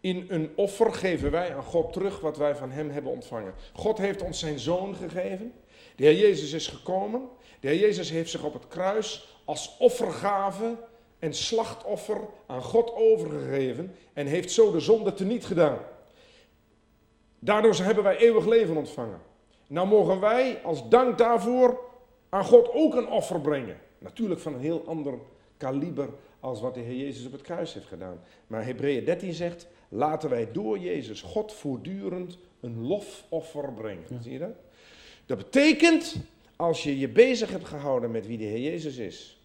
in 0.00 0.26
een 0.28 0.50
offer 0.54 0.92
geven 0.92 1.30
wij 1.30 1.54
aan 1.54 1.64
God 1.64 1.92
terug 1.92 2.20
wat 2.20 2.36
wij 2.36 2.56
van 2.56 2.70
Hem 2.70 2.90
hebben 2.90 3.12
ontvangen. 3.12 3.54
God 3.72 3.98
heeft 3.98 4.22
ons 4.22 4.38
zijn 4.38 4.58
zoon 4.58 4.94
gegeven. 4.94 5.52
De 5.96 6.04
Heer 6.04 6.18
Jezus 6.18 6.52
is 6.52 6.66
gekomen. 6.66 7.28
De 7.60 7.68
Heer 7.68 7.80
Jezus 7.80 8.10
heeft 8.10 8.30
zich 8.30 8.44
op 8.44 8.52
het 8.52 8.68
kruis 8.68 9.38
als 9.44 9.76
offergave 9.78 10.76
en 11.22 11.34
slachtoffer 11.34 12.20
aan 12.46 12.62
God 12.62 12.94
overgegeven 12.94 13.94
en 14.12 14.26
heeft 14.26 14.50
zo 14.50 14.72
de 14.72 14.80
zonde 14.80 15.14
teniet 15.14 15.44
gedaan. 15.44 15.78
Daardoor 17.38 17.74
hebben 17.74 18.04
wij 18.04 18.16
eeuwig 18.16 18.46
leven 18.46 18.76
ontvangen. 18.76 19.20
Nou 19.66 19.88
mogen 19.88 20.20
wij 20.20 20.60
als 20.62 20.88
dank 20.88 21.18
daarvoor 21.18 21.80
aan 22.28 22.44
God 22.44 22.72
ook 22.72 22.94
een 22.94 23.08
offer 23.08 23.40
brengen. 23.40 23.80
Natuurlijk 23.98 24.40
van 24.40 24.54
een 24.54 24.60
heel 24.60 24.84
ander 24.86 25.14
kaliber 25.56 26.08
als 26.40 26.60
wat 26.60 26.74
de 26.74 26.80
Heer 26.80 26.96
Jezus 26.96 27.26
op 27.26 27.32
het 27.32 27.40
kruis 27.40 27.74
heeft 27.74 27.86
gedaan. 27.86 28.20
Maar 28.46 28.64
Hebreeën 28.64 29.04
13 29.04 29.32
zegt, 29.32 29.66
laten 29.88 30.30
wij 30.30 30.52
door 30.52 30.78
Jezus 30.78 31.22
God 31.22 31.52
voortdurend 31.52 32.38
een 32.60 32.86
lofoffer 32.86 33.72
brengen. 33.72 34.04
Ja. 34.08 34.22
Zie 34.22 34.32
je 34.32 34.38
dat? 34.38 34.54
Dat 35.26 35.38
betekent, 35.38 36.16
als 36.56 36.82
je 36.82 36.98
je 36.98 37.08
bezig 37.08 37.50
hebt 37.50 37.68
gehouden 37.68 38.10
met 38.10 38.26
wie 38.26 38.38
de 38.38 38.44
Heer 38.44 38.70
Jezus 38.70 38.96
is, 38.96 39.40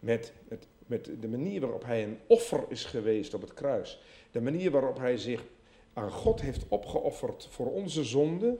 met, 0.00 0.32
het, 0.48 0.66
met 0.90 1.10
de 1.20 1.28
manier 1.28 1.60
waarop 1.60 1.84
Hij 1.84 2.04
een 2.04 2.18
offer 2.26 2.64
is 2.68 2.84
geweest 2.84 3.34
op 3.34 3.40
het 3.40 3.54
kruis, 3.54 4.00
de 4.30 4.40
manier 4.40 4.70
waarop 4.70 4.98
Hij 4.98 5.16
zich 5.16 5.44
aan 5.92 6.10
God 6.10 6.40
heeft 6.40 6.68
opgeofferd 6.68 7.48
voor 7.50 7.72
onze 7.72 8.04
zonde, 8.04 8.58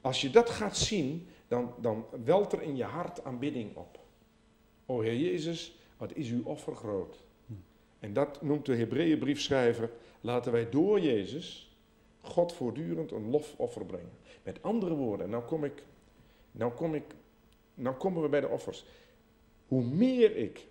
als 0.00 0.20
je 0.20 0.30
dat 0.30 0.50
gaat 0.50 0.76
zien, 0.76 1.28
dan, 1.48 1.74
dan 1.80 2.06
welt 2.24 2.52
er 2.52 2.62
in 2.62 2.76
je 2.76 2.84
hart 2.84 3.24
aanbidding 3.24 3.76
op. 3.76 3.98
O 4.86 5.00
Heer 5.00 5.16
Jezus, 5.16 5.78
wat 5.96 6.12
is 6.14 6.30
uw 6.30 6.44
offer 6.44 6.74
groot. 6.74 7.16
En 7.98 8.12
dat 8.12 8.42
noemt 8.42 8.66
de 8.66 8.76
Hebreeënbriefschrijver, 8.76 9.90
laten 10.20 10.52
wij 10.52 10.68
door 10.70 11.00
Jezus 11.00 11.76
God 12.20 12.52
voortdurend 12.52 13.12
een 13.12 13.30
lofoffer 13.30 13.84
brengen. 13.84 14.18
Met 14.42 14.62
andere 14.62 14.94
woorden, 14.94 15.30
nou 15.30 15.44
kom 15.44 15.64
ik 15.64 15.82
nou, 16.50 16.72
kom 16.72 16.94
ik, 16.94 17.04
nou 17.74 17.96
komen 17.96 18.22
we 18.22 18.28
bij 18.28 18.40
de 18.40 18.48
offers. 18.48 18.84
Hoe 19.68 19.84
meer 19.84 20.36
ik 20.36 20.66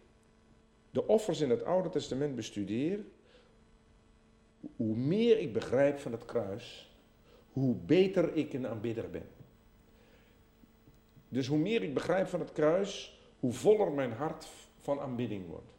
de 0.98 1.08
offers 1.08 1.42
in 1.42 1.50
het 1.50 1.64
Oude 1.64 1.90
Testament 1.90 2.36
bestudeer, 2.36 3.00
hoe 4.76 4.96
meer 4.96 5.40
ik 5.40 5.54
begrijp 5.54 6.00
van 6.00 6.12
het 6.12 6.26
kruis, 6.26 6.92
hoe 7.52 7.76
beter 7.76 8.36
ik 8.36 8.54
een 8.54 8.68
aanbidder 8.68 9.10
ben. 9.10 9.28
Dus 11.30 11.48
hoe 11.48 11.58
meer 11.58 11.84
ik 11.84 11.94
begrijp 11.94 12.28
van 12.28 12.40
het 12.40 12.52
kruis, 12.52 13.20
hoe 13.40 13.54
voller 13.54 13.92
mijn 13.92 14.12
hart 14.12 14.48
van 14.80 15.00
aanbidding 15.00 15.48
wordt. 15.48 15.72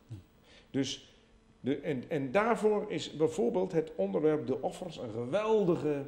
Dus 0.71 1.15
de, 1.61 1.77
en, 1.77 2.11
en 2.11 2.31
daarvoor 2.31 2.91
is 2.91 3.17
bijvoorbeeld 3.17 3.73
het 3.73 3.93
onderwerp 3.95 4.47
de 4.47 4.63
offers 4.63 4.99
een 4.99 5.11
geweldige 5.11 6.03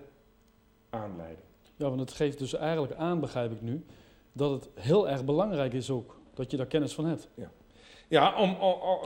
aanleiding. 0.91 1.47
Ja, 1.77 1.89
want 1.89 2.01
het 2.01 2.13
geeft 2.13 2.39
dus 2.39 2.55
eigenlijk 2.55 2.95
aan, 2.95 3.21
begrijp 3.21 3.53
ik 3.53 3.61
nu, 3.61 3.85
dat 4.33 4.51
het 4.51 4.69
heel 4.75 5.09
erg 5.09 5.25
belangrijk 5.25 5.73
is 5.73 5.91
ook 5.91 6.21
dat 6.35 6.51
je 6.51 6.57
daar 6.57 6.67
kennis 6.67 6.95
van 6.95 7.05
hebt. 7.05 7.29
Ja, 7.35 7.51
om, 8.19 8.57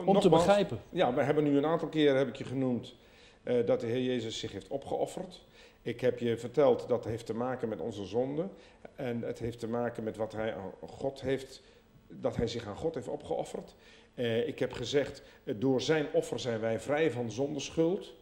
om, 0.04 0.20
te 0.20 0.28
begrijpen. 0.28 0.80
Ja, 0.90 1.14
we 1.14 1.23
hebben 1.23 1.44
nu 1.44 1.56
een 1.56 1.66
aantal 1.66 1.88
keren, 1.88 2.16
heb 2.16 2.28
ik 2.28 2.37
je 2.37 2.44
genoemd, 2.44 2.94
eh, 3.42 3.66
dat 3.66 3.80
de 3.80 3.87
Heer 3.87 4.02
Jezus 4.02 4.38
zich 4.38 4.52
heeft 4.52 4.68
opgeofferd. 4.68 5.40
Ik 5.82 6.00
heb 6.00 6.18
je 6.18 6.37
verteld 6.37 6.88
dat 6.88 7.04
heeft 7.04 7.26
te 7.26 7.34
maken 7.34 7.68
met 7.68 7.80
onze 7.80 8.04
zonde. 8.04 8.49
En 8.96 9.23
het 9.23 9.38
heeft 9.38 9.58
te 9.58 9.68
maken 9.68 10.04
met 10.04 10.16
wat 10.16 10.32
hij 10.32 10.54
aan 10.54 10.73
God 10.88 11.20
heeft, 11.20 11.62
dat 12.08 12.37
hij 12.37 12.46
zich 12.46 12.66
aan 12.66 12.76
God 12.76 12.94
heeft 12.94 13.08
opgeofferd. 13.08 13.75
Eh, 14.14 14.49
ik 14.49 14.58
heb 14.58 14.73
gezegd, 14.73 15.23
eh, 15.44 15.54
door 15.58 15.80
zijn 15.80 16.06
offer 16.12 16.38
zijn 16.38 16.61
wij 16.61 16.80
vrij 16.80 17.11
van 17.11 17.30
zondeschuld. 17.30 18.12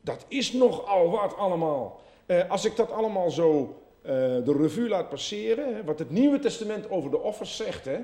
Dat 0.00 0.24
is 0.28 0.52
nogal 0.52 1.10
wat 1.10 1.36
allemaal. 1.36 2.00
Als 2.48 2.64
ik 2.64 2.76
dat 2.76 2.90
allemaal 2.90 3.30
zo 3.30 3.80
de 4.02 4.56
revue 4.58 4.88
laat 4.88 5.08
passeren, 5.08 5.74
hè, 5.74 5.84
wat 5.84 5.98
het 5.98 6.10
Nieuwe 6.10 6.38
Testament 6.38 6.90
over 6.90 7.10
de 7.10 7.20
offers 7.20 7.56
zegt, 7.56 7.84
hè, 7.84 7.98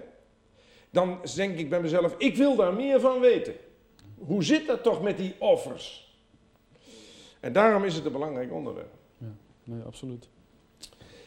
dan 0.93 1.19
denk 1.35 1.59
ik 1.59 1.71
bij 1.71 1.81
mezelf, 1.81 2.15
ik 2.19 2.37
wil 2.37 2.57
daar 2.57 2.75
meer 2.75 3.01
van 3.01 3.21
weten. 3.21 3.55
Hoe 4.19 4.45
zit 4.45 4.67
dat 4.67 4.83
toch 4.83 5.03
met 5.03 5.17
die 5.17 5.35
offers? 5.39 6.17
En 7.41 7.53
daarom 7.53 7.85
is 7.85 7.95
het 7.95 8.05
een 8.05 8.13
belangrijk 8.13 8.53
onderwerp. 8.53 8.95
Nee, 9.65 9.83
absoluut. 9.83 10.29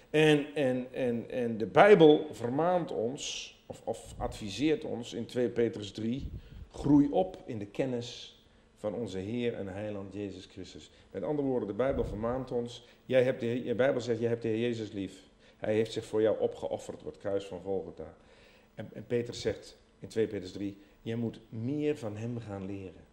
En, 0.09 0.45
en, 0.53 0.87
en, 0.91 1.29
en 1.29 1.57
de 1.57 1.65
Bijbel 1.65 2.27
vermaant 2.31 2.91
ons, 2.91 3.55
of, 3.65 3.81
of 3.83 4.13
adviseert 4.17 4.83
ons 4.83 5.13
in 5.13 5.25
2 5.25 5.49
Petrus 5.49 5.91
3, 5.91 6.31
groei 6.71 7.09
op 7.11 7.37
in 7.45 7.59
de 7.59 7.65
kennis 7.65 8.39
van 8.77 8.93
onze 8.93 9.17
Heer 9.17 9.53
en 9.53 9.67
Heiland 9.67 10.13
Jezus 10.13 10.45
Christus. 10.45 10.91
Met 11.11 11.23
andere 11.23 11.47
woorden, 11.47 11.67
de 11.67 11.73
Bijbel 11.73 12.03
vermaant 12.03 12.51
ons, 12.51 12.87
jij 13.05 13.23
hebt 13.23 13.39
de, 13.39 13.63
je 13.63 13.75
Bijbel 13.75 14.01
zegt, 14.01 14.19
jij 14.19 14.29
hebt 14.29 14.41
de 14.41 14.47
Heer 14.47 14.59
Jezus 14.59 14.91
lief. 14.91 15.23
Hij 15.57 15.73
heeft 15.73 15.93
zich 15.93 16.05
voor 16.05 16.21
jou 16.21 16.39
opgeofferd 16.39 16.99
op 16.99 17.05
het 17.05 17.17
kruis 17.17 17.45
van 17.45 17.61
Golgotha. 17.61 18.15
En, 18.75 19.05
Petrus 19.07 19.41
zegt 19.41 19.77
in 19.99 20.07
2 20.07 20.27
Petrus 20.27 20.51
3, 20.51 20.77
jij 21.01 21.15
moet 21.15 21.39
meer 21.49 21.97
van 21.97 22.17
hem 22.17 22.39
gaan 22.39 22.65
leren. 22.65 23.03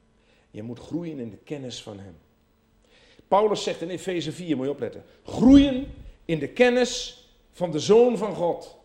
Je 0.51 0.63
moet 0.63 0.79
groeien 0.79 1.19
in 1.19 1.31
de 1.31 1.39
kennis 1.45 1.83
van 1.83 1.99
hem. 1.99 2.17
Paulus 3.29 3.63
zegt 3.63 3.81
in 3.81 3.89
Efeze 3.89 4.33
4, 4.33 4.57
moet 4.57 4.67
je 4.67 4.73
opletten, 4.73 5.05
groeien 5.25 5.87
in 6.25 6.39
de 6.39 6.49
kennis 6.49 7.27
van 7.51 7.71
de 7.71 7.79
Zoon 7.79 8.19
van 8.19 8.35
God. 8.35 8.77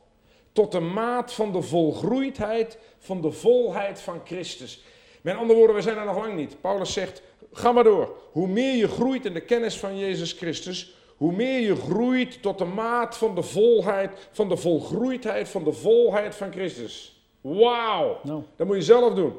Tot 0.51 0.71
de 0.71 0.79
maat 0.79 1.33
van 1.33 1.51
de 1.51 1.61
volgroeidheid 1.61 2.77
van 2.97 3.21
de 3.21 3.31
volheid 3.31 4.01
van 4.01 4.21
Christus. 4.25 4.83
Met 5.21 5.35
andere 5.35 5.59
woorden, 5.59 5.75
we 5.75 5.81
zijn 5.81 5.97
er 5.97 6.05
nog 6.05 6.17
lang 6.17 6.35
niet. 6.35 6.61
Paulus 6.61 6.93
zegt, 6.93 7.21
ga 7.51 7.71
maar 7.71 7.83
door. 7.83 8.17
Hoe 8.31 8.47
meer 8.47 8.75
je 8.75 8.87
groeit 8.87 9.25
in 9.25 9.33
de 9.33 9.41
kennis 9.41 9.77
van 9.77 9.97
Jezus 9.97 10.31
Christus, 10.31 10.96
hoe 11.17 11.31
meer 11.31 11.59
je 11.59 11.75
groeit 11.75 12.41
tot 12.41 12.57
de 12.57 12.65
maat 12.65 13.17
van 13.17 13.35
de 13.35 13.43
volheid, 13.43 14.29
van 14.31 14.49
de 14.49 14.57
volgroeidheid 14.57 15.49
van 15.49 15.63
de 15.63 15.73
volheid 15.73 16.35
van 16.35 16.51
Christus. 16.51 17.21
Wauw, 17.41 18.19
Nou, 18.23 18.43
dat 18.55 18.67
moet 18.67 18.75
je 18.75 18.81
zelf 18.81 19.13
doen. 19.13 19.33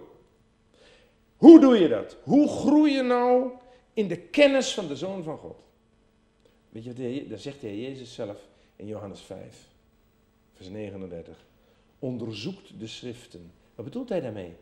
Hoe 1.36 1.60
doe 1.60 1.78
je 1.78 1.88
dat? 1.88 2.16
Hoe 2.22 2.48
groei 2.48 2.92
je 2.92 3.02
nou 3.02 3.50
in 3.92 4.08
de 4.08 4.16
kennis 4.16 4.74
van 4.74 4.86
de 4.86 4.96
Zoon 4.96 5.22
van 5.22 5.38
God? 5.38 5.56
Weet 6.68 6.84
je, 6.84 7.26
dat 7.28 7.40
zegt 7.40 7.60
de 7.60 7.66
Heer 7.66 7.88
Jezus 7.88 8.14
zelf 8.14 8.36
in 8.76 8.86
Johannes 8.86 9.20
5, 9.20 9.68
vers 10.52 10.68
39. 10.68 11.44
Onderzoekt 11.98 12.80
de 12.80 12.86
schriften. 12.86 13.52
Wat 13.74 13.84
bedoelt 13.84 14.08
hij 14.08 14.20
daarmee? 14.20 14.54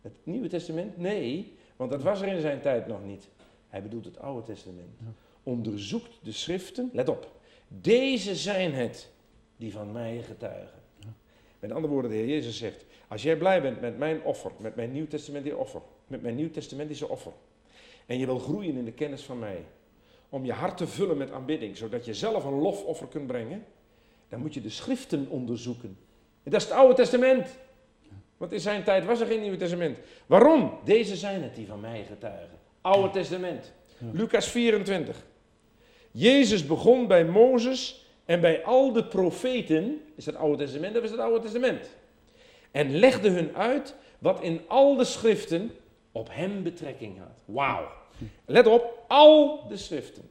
Het 0.00 0.12
Nieuwe 0.22 0.48
Testament? 0.48 0.96
Nee, 0.96 1.56
want 1.76 1.90
dat 1.90 2.02
was 2.02 2.20
er 2.20 2.28
in 2.28 2.40
zijn 2.40 2.60
tijd 2.60 2.86
nog 2.86 3.04
niet. 3.04 3.28
Hij 3.68 3.82
bedoelt 3.82 4.04
het 4.04 4.18
Oude 4.18 4.42
Testament. 4.42 4.98
Onderzoekt 5.42 6.18
de 6.22 6.32
schriften, 6.32 6.90
let 6.92 7.08
op. 7.08 7.30
Deze 7.68 8.36
zijn 8.36 8.74
het 8.74 9.10
die 9.56 9.72
van 9.72 9.92
mij 9.92 10.22
getuigen. 10.22 10.78
Met 11.58 11.72
andere 11.72 11.92
woorden, 11.92 12.10
de 12.10 12.16
Heer 12.16 12.28
Jezus 12.28 12.58
zegt, 12.58 12.84
als 13.08 13.22
jij 13.22 13.36
blij 13.36 13.62
bent 13.62 13.80
met 13.80 13.98
mijn 13.98 14.22
offer, 14.22 14.50
met 14.58 14.76
mijn 14.76 14.92
nieuwtestamentische 14.92 15.56
offer, 15.56 15.80
met 16.06 16.22
mijn 16.22 16.34
nieuwtestamentische 16.34 17.08
offer, 17.08 17.32
en 18.06 18.18
je 18.18 18.26
wil 18.26 18.38
groeien 18.38 18.76
in 18.76 18.84
de 18.84 18.92
kennis 18.92 19.22
van 19.22 19.38
mij, 19.38 19.64
om 20.28 20.44
je 20.44 20.52
hart 20.52 20.76
te 20.76 20.86
vullen 20.86 21.16
met 21.16 21.30
aanbidding, 21.30 21.76
zodat 21.76 22.04
je 22.04 22.14
zelf 22.14 22.44
een 22.44 22.58
lofoffer 22.58 23.06
kunt 23.06 23.26
brengen, 23.26 23.64
dan 24.28 24.40
moet 24.40 24.54
je 24.54 24.60
de 24.60 24.70
schriften 24.70 25.28
onderzoeken. 25.28 25.98
En 26.42 26.50
dat 26.50 26.60
is 26.60 26.66
het 26.68 26.76
Oude 26.76 26.94
Testament. 26.94 27.58
Want 28.36 28.52
in 28.52 28.60
zijn 28.60 28.84
tijd 28.84 29.04
was 29.04 29.20
er 29.20 29.26
geen 29.26 29.40
Nieuwe 29.40 29.56
Testament. 29.56 29.98
Waarom? 30.26 30.78
Deze 30.84 31.16
zijn 31.16 31.42
het 31.42 31.54
die 31.54 31.66
van 31.66 31.80
mij 31.80 32.04
getuigen. 32.04 32.58
Oude 32.80 33.10
Testament. 33.10 33.72
Lucas 34.12 34.48
24. 34.48 35.24
Jezus 36.10 36.66
begon 36.66 37.06
bij 37.06 37.24
Mozes 37.24 38.06
en 38.24 38.40
bij 38.40 38.64
al 38.64 38.92
de 38.92 39.04
profeten. 39.04 40.02
Is 40.14 40.24
dat 40.24 40.34
Oude 40.34 40.64
Testament 40.64 40.96
of 40.96 41.02
is 41.02 41.10
dat 41.10 41.18
Oude 41.18 41.40
Testament? 41.40 41.96
En 42.70 42.98
legde 42.98 43.28
hun 43.28 43.56
uit 43.56 43.94
wat 44.18 44.42
in 44.42 44.60
al 44.66 44.96
de 44.96 45.04
schriften 45.04 45.70
op 46.12 46.28
hem 46.30 46.62
betrekking 46.62 47.18
had. 47.18 47.42
Wauw. 47.44 47.88
Let 48.44 48.66
op, 48.66 49.04
al 49.08 49.64
de 49.68 49.76
schriften. 49.76 50.30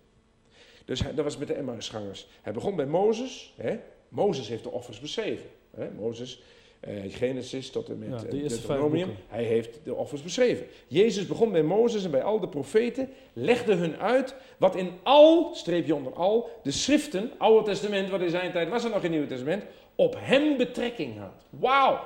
Dus 0.86 1.02
dat 1.16 1.24
was 1.24 1.38
met 1.38 1.48
de 1.48 1.54
Emmausgangers. 1.54 2.28
Hij 2.42 2.54
begon 2.54 2.76
bij 2.76 2.86
Mozes. 2.86 3.54
Hè? 3.58 3.80
Mozes 4.10 4.48
heeft 4.48 4.64
de 4.64 4.72
offers 4.72 5.00
beschreven. 5.00 5.50
Hè? 5.76 5.92
Mozes, 5.92 6.42
eh, 6.80 6.94
Genesis 7.08 7.70
tot 7.72 7.90
en 7.90 7.98
met 7.98 8.08
Ja, 8.10 8.16
eh, 8.16 8.22
de 8.22 8.28
Deuteronomium. 8.30 9.10
Hij 9.28 9.44
heeft 9.44 9.80
de 9.84 9.96
offers 9.96 10.22
beschreven. 10.22 10.66
Jezus 10.88 11.28
begon 11.28 11.52
bij 11.52 11.64
Mozes 11.64 12.04
en 12.04 12.12
bij 12.12 12.24
al 12.24 12.40
de 12.40 12.48
profeten, 12.48 13.10
legde 13.34 13.74
hun 13.74 13.98
uit 13.98 14.36
wat 14.58 14.76
in 14.76 14.92
al, 15.04 15.56
streepje 15.56 15.96
onder 15.96 16.14
al, 16.14 16.50
de 16.64 16.72
schriften, 16.72 17.32
Oude 17.38 17.66
Testament, 17.66 18.10
wat 18.10 18.22
in 18.22 18.30
zijn 18.30 18.52
tijd 18.52 18.70
was 18.70 18.84
er 18.84 18.90
nog 18.90 19.02
geen 19.02 19.12
Nieuwe 19.12 19.28
Testament, 19.28 19.64
op 19.96 20.16
hem 20.18 20.58
betrekking 20.58 21.18
had. 21.18 21.46
Wauw! 21.50 22.00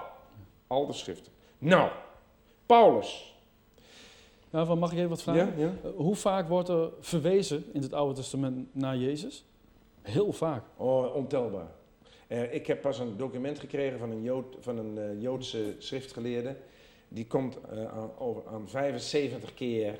Al 0.67 0.85
de 0.87 0.93
schriften. 0.93 1.31
Nou, 1.57 1.89
Paulus. 2.65 3.35
ja, 4.49 4.65
van, 4.65 4.79
mag 4.79 4.91
ik 4.91 4.97
even 4.97 5.09
wat 5.09 5.21
vragen? 5.21 5.53
Ja, 5.57 5.65
ja? 5.65 5.73
Eh, 5.83 5.89
Hoe 5.95 6.15
vaak 6.15 6.47
wordt 6.47 6.69
er 6.69 6.89
verwezen 6.99 7.63
in 7.73 7.81
het 7.81 7.93
Oude 7.93 8.15
Testament 8.15 8.75
naar 8.75 8.97
Jezus? 8.97 9.45
Heel 10.01 10.31
vaak. 10.31 10.63
Oh, 10.77 11.15
ontelbaar. 11.15 11.71
Eh, 12.33 12.53
ik 12.53 12.67
heb 12.67 12.81
pas 12.81 12.99
een 12.99 13.17
document 13.17 13.59
gekregen 13.59 13.99
van 13.99 14.11
een, 14.11 14.21
Jood, 14.21 14.55
van 14.59 14.77
een 14.77 14.97
eh, 14.97 15.21
Joodse 15.21 15.75
schriftgeleerde. 15.77 16.55
Die 17.07 17.27
komt 17.27 17.57
eh, 17.71 17.85
aan, 17.85 18.11
over, 18.17 18.47
aan 18.47 18.69
75 18.69 19.53
keer 19.53 19.99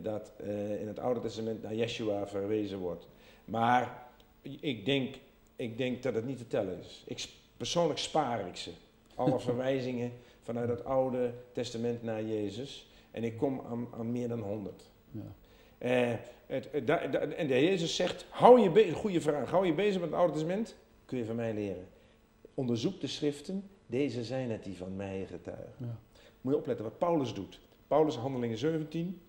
dat 0.00 0.32
in 0.80 0.86
het 0.86 0.98
Oude 0.98 1.20
Testament 1.20 1.62
naar 1.62 1.74
Yeshua 1.74 2.26
verwezen 2.26 2.78
wordt. 2.78 3.06
Maar 3.44 4.02
ik 4.42 4.84
denk, 4.84 5.14
ik 5.56 5.78
denk 5.78 6.02
dat 6.02 6.14
het 6.14 6.26
niet 6.26 6.38
te 6.38 6.46
tellen 6.46 6.78
is. 6.80 7.02
Ik, 7.06 7.28
persoonlijk 7.56 7.98
spaar 7.98 8.46
ik 8.46 8.56
ze. 8.56 8.70
Alle 9.14 9.40
verwijzingen 9.48 10.12
vanuit 10.42 10.68
het 10.68 10.84
Oude 10.84 11.32
Testament 11.52 12.02
naar 12.02 12.22
Jezus. 12.24 12.88
En 13.10 13.24
ik 13.24 13.36
kom 13.36 13.62
aan, 13.70 13.88
aan 13.98 14.12
meer 14.12 14.28
dan 14.28 14.40
100. 14.40 14.82
Ja. 15.10 15.20
Het, 16.46 16.68
het- 16.70 16.86
da- 16.86 17.06
da- 17.06 17.18
en 17.18 17.46
de 17.46 17.54
Jezus 17.64 17.96
zegt, 17.96 18.26
hou 18.28 18.60
je 18.60 18.70
be- 18.70 18.92
goede 18.92 19.20
vraag, 19.20 19.50
hou 19.50 19.66
je 19.66 19.74
bezig 19.74 20.00
met 20.00 20.10
het 20.10 20.18
Oude 20.18 20.32
Testament? 20.32 20.74
Kun 21.14 21.22
je 21.22 21.28
van 21.28 21.38
mij 21.38 21.54
leren. 21.54 21.88
Onderzoek 22.54 23.00
de 23.00 23.06
schriften, 23.06 23.70
deze 23.86 24.24
zijn 24.24 24.50
het 24.50 24.64
die 24.64 24.76
van 24.76 24.96
mij 24.96 25.26
getuigen. 25.30 25.74
Ja. 25.78 25.98
Moet 26.40 26.52
je 26.52 26.58
opletten 26.58 26.84
wat 26.84 26.98
Paulus 26.98 27.34
doet. 27.34 27.60
Paulus, 27.88 28.16
handelingen 28.16 28.58
17, 28.58 29.20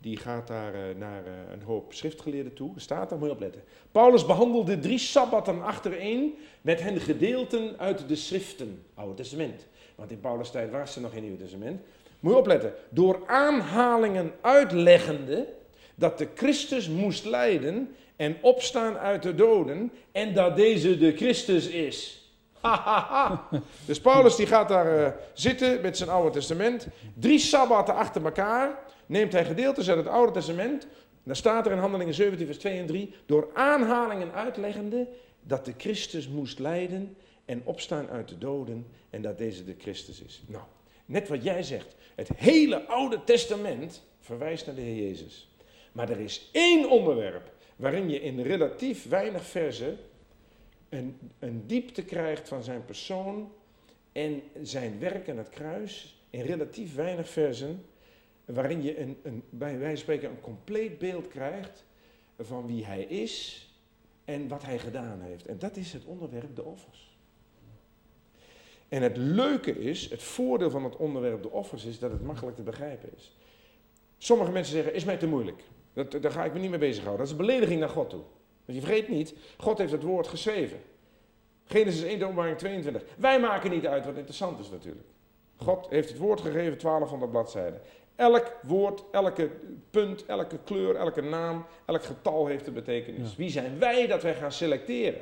die 0.00 0.16
gaat 0.16 0.46
daar 0.46 0.74
eh, 0.74 0.96
naar 0.96 1.26
eh, 1.26 1.32
een 1.52 1.62
hoop 1.62 1.92
schriftgeleerden 1.92 2.54
toe. 2.54 2.72
Staat 2.76 3.08
daar, 3.08 3.18
moet 3.18 3.28
je 3.28 3.34
opletten. 3.34 3.62
Paulus 3.92 4.26
behandelde 4.26 4.78
drie 4.78 4.98
sabbatten 4.98 5.62
achtereen 5.62 6.34
met 6.60 6.80
hen 6.80 7.00
gedeelten 7.00 7.78
uit 7.78 8.08
de 8.08 8.16
schriften, 8.16 8.82
Oude 8.94 9.14
Testament. 9.14 9.66
Want 9.94 10.10
in 10.10 10.20
Paulus' 10.20 10.50
tijd 10.50 10.70
was 10.70 10.96
er 10.96 11.02
nog 11.02 11.12
geen 11.12 11.22
Nieuw 11.22 11.36
Testament. 11.36 11.80
Moet 12.20 12.32
je 12.32 12.38
opletten. 12.38 12.72
Door 12.88 13.22
aanhalingen 13.26 14.32
uitleggende 14.40 15.46
dat 15.94 16.18
de 16.18 16.28
Christus 16.34 16.88
moest 16.88 17.24
lijden 17.24 17.94
en 18.16 18.36
opstaan 18.40 18.98
uit 18.98 19.22
de 19.22 19.34
doden 19.34 19.92
en 20.12 20.34
dat 20.34 20.56
deze 20.56 20.98
de 20.98 21.16
Christus 21.16 21.66
is. 21.66 22.28
Ha, 22.60 22.80
ha, 22.80 23.06
ha. 23.08 23.48
Dus 23.86 24.00
Paulus 24.00 24.36
die 24.36 24.46
gaat 24.46 24.68
daar 24.68 25.04
eh, 25.04 25.12
zitten 25.32 25.80
met 25.80 25.96
zijn 25.96 26.08
Oude 26.08 26.30
Testament. 26.30 26.86
Drie 27.14 27.38
sabbaten 27.38 27.94
achter 27.94 28.24
elkaar 28.24 28.78
neemt 29.06 29.32
hij 29.32 29.44
gedeeltes 29.44 29.88
uit 29.88 29.98
het 29.98 30.06
Oude 30.06 30.32
Testament. 30.32 30.86
Dan 31.22 31.36
staat 31.36 31.66
er 31.66 31.72
in 31.72 31.78
Handelingen 31.78 32.14
17 32.14 32.46
vers 32.46 32.58
2 32.58 32.78
en 32.78 32.86
3. 32.86 33.14
Door 33.26 33.50
aanhalingen 33.54 34.32
uitleggende 34.32 35.08
dat 35.42 35.64
de 35.64 35.74
Christus 35.76 36.28
moest 36.28 36.58
lijden 36.58 37.16
en 37.44 37.60
opstaan 37.64 38.08
uit 38.08 38.28
de 38.28 38.38
doden 38.38 38.86
en 39.10 39.22
dat 39.22 39.38
deze 39.38 39.64
de 39.64 39.74
Christus 39.78 40.22
is. 40.22 40.42
Nou, 40.46 40.64
net 41.06 41.28
wat 41.28 41.42
jij 41.42 41.62
zegt, 41.62 41.94
het 42.14 42.28
hele 42.36 42.86
Oude 42.86 43.24
Testament 43.24 44.02
verwijst 44.20 44.66
naar 44.66 44.74
de 44.74 44.80
Heer 44.80 45.06
Jezus. 45.06 45.48
Maar 45.94 46.10
er 46.10 46.20
is 46.20 46.48
één 46.52 46.90
onderwerp 46.90 47.52
waarin 47.76 48.10
je 48.10 48.20
in 48.20 48.40
relatief 48.40 49.08
weinig 49.08 49.44
verzen 49.44 49.98
een, 50.88 51.18
een 51.38 51.66
diepte 51.66 52.04
krijgt 52.04 52.48
van 52.48 52.62
zijn 52.62 52.84
persoon 52.84 53.52
en 54.12 54.42
zijn 54.62 54.98
werk 54.98 55.28
aan 55.28 55.38
het 55.38 55.48
kruis. 55.48 56.22
In 56.30 56.40
relatief 56.40 56.94
weinig 56.94 57.28
versen, 57.28 57.84
waarin 58.44 58.82
je 58.82 58.98
een, 59.00 59.16
een, 59.22 59.42
bij 59.50 59.78
wijze 59.78 59.88
van 59.88 59.96
spreken 59.96 60.30
een 60.30 60.40
compleet 60.40 60.98
beeld 60.98 61.28
krijgt 61.28 61.84
van 62.38 62.66
wie 62.66 62.84
hij 62.84 63.02
is 63.02 63.68
en 64.24 64.48
wat 64.48 64.62
hij 64.62 64.78
gedaan 64.78 65.20
heeft. 65.20 65.46
En 65.46 65.58
dat 65.58 65.76
is 65.76 65.92
het 65.92 66.04
onderwerp 66.04 66.56
de 66.56 66.64
offers. 66.64 67.16
En 68.88 69.02
het 69.02 69.16
leuke 69.16 69.78
is, 69.78 70.10
het 70.10 70.22
voordeel 70.22 70.70
van 70.70 70.84
het 70.84 70.96
onderwerp 70.96 71.42
de 71.42 71.50
offers 71.50 71.84
is 71.84 71.98
dat 71.98 72.10
het 72.10 72.22
makkelijk 72.22 72.56
te 72.56 72.62
begrijpen 72.62 73.08
is. 73.16 73.36
Sommige 74.18 74.50
mensen 74.50 74.74
zeggen, 74.74 74.94
is 74.94 75.04
mij 75.04 75.16
te 75.16 75.26
moeilijk. 75.26 75.62
Dat, 75.94 76.22
daar 76.22 76.30
ga 76.30 76.44
ik 76.44 76.52
me 76.52 76.58
niet 76.58 76.70
mee 76.70 76.78
bezighouden. 76.78 77.24
Dat 77.24 77.34
is 77.34 77.40
een 77.40 77.46
belediging 77.46 77.80
naar 77.80 77.88
God 77.88 78.10
toe. 78.10 78.22
Want 78.64 78.78
je 78.78 78.84
vergeet 78.84 79.08
niet, 79.08 79.34
God 79.56 79.78
heeft 79.78 79.92
het 79.92 80.02
woord 80.02 80.26
geschreven. 80.26 80.80
Genesis 81.64 82.02
1 82.02 82.22
openbaring 82.22 82.58
22. 82.58 83.02
Wij 83.16 83.40
maken 83.40 83.70
niet 83.70 83.86
uit 83.86 84.04
wat 84.04 84.16
interessant 84.16 84.60
is 84.60 84.70
natuurlijk. 84.70 85.06
God 85.56 85.86
heeft 85.90 86.08
het 86.08 86.18
woord 86.18 86.40
gegeven, 86.40 86.78
1200 86.78 87.30
bladzijden. 87.30 87.80
Elk 88.16 88.56
woord, 88.62 89.04
elke 89.10 89.50
punt, 89.90 90.26
elke 90.26 90.58
kleur, 90.64 90.96
elke 90.96 91.20
naam, 91.22 91.64
elk 91.84 92.04
getal 92.04 92.46
heeft 92.46 92.66
een 92.66 92.72
betekenis. 92.72 93.36
Wie 93.36 93.50
zijn 93.50 93.78
wij 93.78 94.06
dat 94.06 94.22
wij 94.22 94.34
gaan 94.34 94.52
selecteren? 94.52 95.20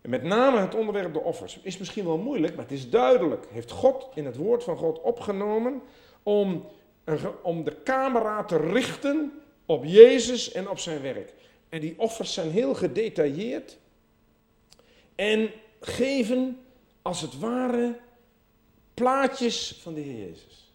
En 0.00 0.10
met 0.10 0.22
name 0.22 0.58
het 0.58 0.74
onderwerp 0.74 1.12
de 1.12 1.20
offers 1.20 1.60
is 1.62 1.78
misschien 1.78 2.04
wel 2.04 2.18
moeilijk, 2.18 2.54
maar 2.54 2.64
het 2.64 2.72
is 2.72 2.90
duidelijk. 2.90 3.46
Heeft 3.50 3.70
God 3.70 4.08
in 4.14 4.24
het 4.24 4.36
woord 4.36 4.64
van 4.64 4.76
God 4.76 5.00
opgenomen 5.00 5.82
om, 6.22 6.66
om 7.42 7.64
de 7.64 7.82
camera 7.82 8.44
te 8.44 8.56
richten 8.56 9.42
op 9.66 9.84
Jezus 9.84 10.52
en 10.52 10.68
op 10.68 10.78
zijn 10.78 11.02
werk. 11.02 11.32
En 11.68 11.80
die 11.80 11.98
offers 11.98 12.32
zijn 12.32 12.50
heel 12.50 12.74
gedetailleerd 12.74 13.78
en 15.14 15.50
geven 15.80 16.64
als 17.02 17.20
het 17.20 17.38
ware 17.38 18.00
plaatjes 18.94 19.78
van 19.82 19.94
de 19.94 20.00
Heer 20.00 20.26
Jezus. 20.26 20.72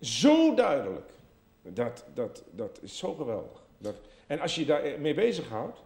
Zo 0.00 0.54
duidelijk. 0.54 1.12
Dat, 1.62 2.04
dat, 2.14 2.44
dat 2.50 2.78
is 2.82 2.98
zo 2.98 3.14
geweldig. 3.14 3.62
Dat, 3.78 3.96
en 4.26 4.40
als 4.40 4.54
je 4.54 4.64
daarmee 4.64 5.14
bezighoudt, 5.14 5.78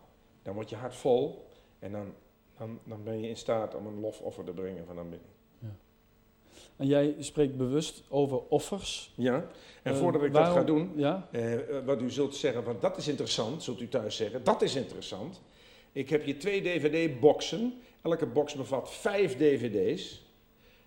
dan 0.42 0.54
wordt 0.54 0.70
je 0.70 0.76
hart 0.76 0.96
vol 0.96 1.46
en 1.78 1.92
dan, 1.92 2.14
dan, 2.58 2.80
dan 2.84 3.02
ben 3.02 3.20
je 3.20 3.28
in 3.28 3.36
staat 3.36 3.74
om 3.74 3.86
een 3.86 4.00
lofoffer 4.00 4.44
te 4.44 4.52
brengen 4.52 4.86
van 4.86 4.98
aanbidding. 4.98 5.32
En 6.76 6.86
jij 6.86 7.14
spreekt 7.18 7.56
bewust 7.56 8.02
over 8.08 8.40
offers. 8.48 9.12
Ja, 9.14 9.46
en 9.82 9.92
uh, 9.92 9.98
voordat 9.98 10.22
ik 10.22 10.32
dat 10.32 10.46
ga 10.46 10.62
doen, 10.62 10.92
ja? 10.96 11.28
uh, 11.32 11.54
wat 11.84 12.02
u 12.02 12.10
zult 12.10 12.36
zeggen, 12.36 12.64
want 12.64 12.80
dat 12.80 12.96
is 12.96 13.08
interessant, 13.08 13.62
zult 13.62 13.80
u 13.80 13.88
thuis 13.88 14.16
zeggen, 14.16 14.44
dat 14.44 14.62
is 14.62 14.74
interessant. 14.74 15.40
Ik 15.92 16.08
heb 16.08 16.24
hier 16.24 16.38
twee 16.38 16.62
DVD-boxen. 16.62 17.74
Elke 18.02 18.26
box 18.26 18.54
bevat 18.54 18.90
vijf 18.90 19.36
DVD's. 19.36 20.26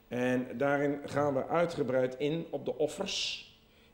En 0.08 0.48
daarin 0.58 1.00
gaan 1.06 1.34
we 1.34 1.48
uitgebreid 1.48 2.16
in 2.18 2.46
op 2.50 2.66
de 2.66 2.78
offers 2.78 3.50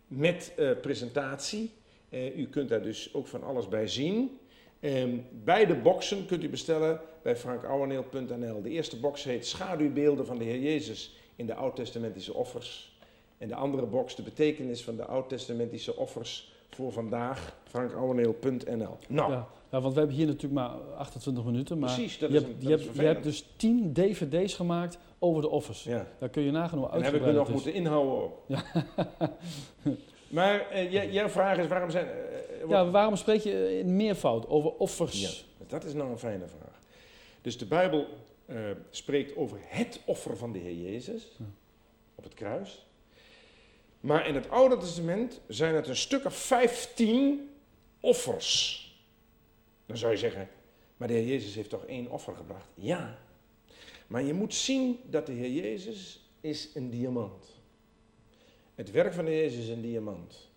met 0.08 0.54
uh, 0.60 0.72
presentatie. 0.82 1.72
Uh, 2.10 2.38
u 2.38 2.48
kunt 2.48 2.70
daar 2.70 2.82
dus 2.82 3.14
ook 3.14 3.28
van 3.28 3.44
alles 3.44 3.68
bij 3.68 3.88
zien. 3.88 4.40
Um, 4.82 5.26
beide 5.44 5.76
boxen 5.76 6.26
kunt 6.26 6.44
u 6.44 6.50
bestellen 6.50 7.02
bij 7.22 7.36
frankouweneel.nl. 7.36 8.62
De 8.62 8.70
eerste 8.70 9.00
box 9.00 9.24
heet 9.24 9.48
Schaduwbeelden 9.48 10.26
van 10.26 10.38
de 10.38 10.44
Heer 10.44 10.60
Jezus 10.60 11.16
in 11.38 11.46
de 11.46 11.54
Oud-testamentische 11.54 12.34
offers. 12.34 12.96
En 13.38 13.48
de 13.48 13.56
andere 13.56 13.86
box 13.86 14.16
de 14.16 14.22
betekenis 14.22 14.84
van 14.84 14.96
de 14.96 15.06
Oud-testamentische 15.06 15.96
offers 15.96 16.52
voor 16.70 16.92
vandaag, 16.92 17.56
frankouweneel.nl. 17.64 18.98
Nou. 19.08 19.32
Ja, 19.32 19.48
ja, 19.72 19.82
want 19.82 19.94
we 19.94 20.00
hebben 20.00 20.18
hier 20.18 20.26
natuurlijk 20.26 20.54
maar 20.54 20.72
28 20.98 21.44
minuten. 21.44 21.80
Maar 21.80 21.94
Precies, 21.94 22.20
dat 22.20 22.32
je, 22.32 22.38
is 22.38 22.44
hebt, 22.44 22.62
je, 22.64 22.70
hebt, 22.70 22.96
je 22.96 23.02
hebt 23.02 23.24
dus 23.24 23.46
10 23.56 23.94
dvd's 23.94 24.54
gemaakt 24.54 24.98
over 25.20 25.42
de 25.42 25.50
offers. 25.50 25.84
Ja. 25.84 26.08
Daar 26.20 26.30
kun 26.30 26.44
je 26.44 26.52
hoe 26.52 26.60
uitgebreid 26.60 27.06
En 27.06 27.12
heb 27.14 27.16
ik 27.16 27.26
me 27.26 27.32
nog 27.32 27.50
moeten 27.50 27.74
inhouden 27.74 28.14
ook. 28.14 28.42
Ja. 28.48 28.64
maar 30.38 30.68
uh, 30.74 31.14
jouw 31.14 31.30
vraag 31.30 31.58
is, 31.58 31.68
waarom 31.68 31.90
zijn... 31.90 32.06
Uh, 32.06 32.70
ja, 32.70 32.90
waarom 32.90 33.16
spreek 33.16 33.42
je 33.42 33.80
in 33.80 33.96
meervoud 33.96 34.48
over 34.48 34.72
offers? 34.72 35.46
Ja, 35.58 35.66
dat 35.68 35.84
is 35.84 35.94
nou 35.94 36.10
een 36.12 36.20
fijne 36.20 36.48
vraag. 36.48 36.80
Dus 37.42 37.58
de 37.58 37.66
Bijbel 37.66 38.08
uh, 38.48 38.72
spreekt 38.90 39.36
over 39.36 39.58
het 39.62 40.02
offer 40.06 40.38
van 40.38 40.52
de 40.52 40.60
Heer 40.60 40.92
Jezus 40.92 41.36
ja. 41.38 41.46
op 42.16 42.24
het 42.24 42.34
kruis. 42.34 42.86
Maar 44.00 44.28
in 44.28 44.36
het 44.36 44.50
Oude 44.50 44.78
Testament 44.78 45.42
zijn 45.48 45.76
het 45.76 45.88
een 45.88 45.96
stuk 45.96 46.26
of 46.26 46.36
15 46.36 47.50
offers. 48.00 48.86
Dan 49.86 49.98
zou 49.98 50.12
je 50.12 50.18
zeggen, 50.18 50.50
maar 50.98 51.08
de 51.08 51.14
Heer 51.14 51.28
Jezus 51.28 51.56
heeft 51.56 51.70
toch 51.70 51.86
één 51.86 52.10
offer 52.10 52.36
gebracht? 52.36 52.70
Ja, 52.74 53.20
maar 54.08 54.24
je 54.24 54.34
moet 54.34 54.54
zien 54.54 55.00
dat 55.10 55.26
de 55.26 55.32
Heer 55.32 55.52
Jezus 55.52 56.30
is 56.42 56.70
een 56.74 56.90
diamant. 56.90 57.56
Het 58.76 58.92
werk 58.92 59.14
van 59.14 59.26
de 59.26 59.32
Heer 59.32 59.44
Jezus 59.44 59.64
is 59.64 59.70
een 59.70 59.82
diamant. 59.82 60.50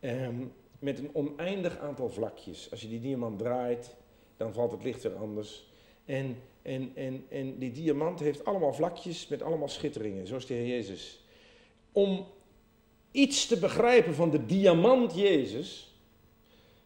Um, 0.00 0.52
met 0.78 0.98
een 0.98 1.14
oneindig 1.14 1.78
aantal 1.78 2.10
vlakjes. 2.10 2.70
Als 2.70 2.80
je 2.80 2.88
die 2.88 3.00
diamant 3.00 3.38
draait, 3.38 3.94
dan 4.36 4.52
valt 4.52 4.72
het 4.72 4.82
licht 4.82 5.02
weer 5.02 5.16
anders. 5.16 5.70
En, 6.06 6.36
en, 6.62 6.92
en, 6.94 7.26
en 7.28 7.58
die 7.58 7.72
diamant 7.72 8.20
heeft 8.20 8.44
allemaal 8.44 8.72
vlakjes 8.72 9.28
met 9.28 9.42
allemaal 9.42 9.68
schitteringen, 9.68 10.26
zoals 10.26 10.46
de 10.46 10.54
Heer 10.54 10.66
Jezus. 10.66 11.24
Om 11.92 12.26
iets 13.10 13.46
te 13.46 13.58
begrijpen 13.58 14.14
van 14.14 14.30
de 14.30 14.46
diamant 14.46 15.14
Jezus, 15.14 15.94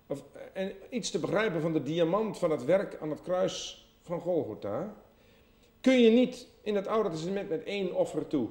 of, 0.06 0.22
en 0.52 0.72
iets 0.90 1.11
te 1.11 1.18
begrijpen 1.18 1.61
van 1.61 1.72
de 1.72 1.83
diamant 1.83 2.38
van 2.38 2.50
het 2.50 2.64
werk 2.64 2.96
aan 3.00 3.11
het 3.11 3.22
kruis 3.22 3.87
van 4.02 4.20
Golgotha, 4.20 4.96
kun 5.80 6.00
je 6.00 6.11
niet 6.11 6.46
in 6.62 6.74
het 6.74 6.87
Oude 6.87 7.11
Testament 7.11 7.48
met 7.48 7.62
één 7.62 7.94
offer 7.94 8.26
toe. 8.26 8.48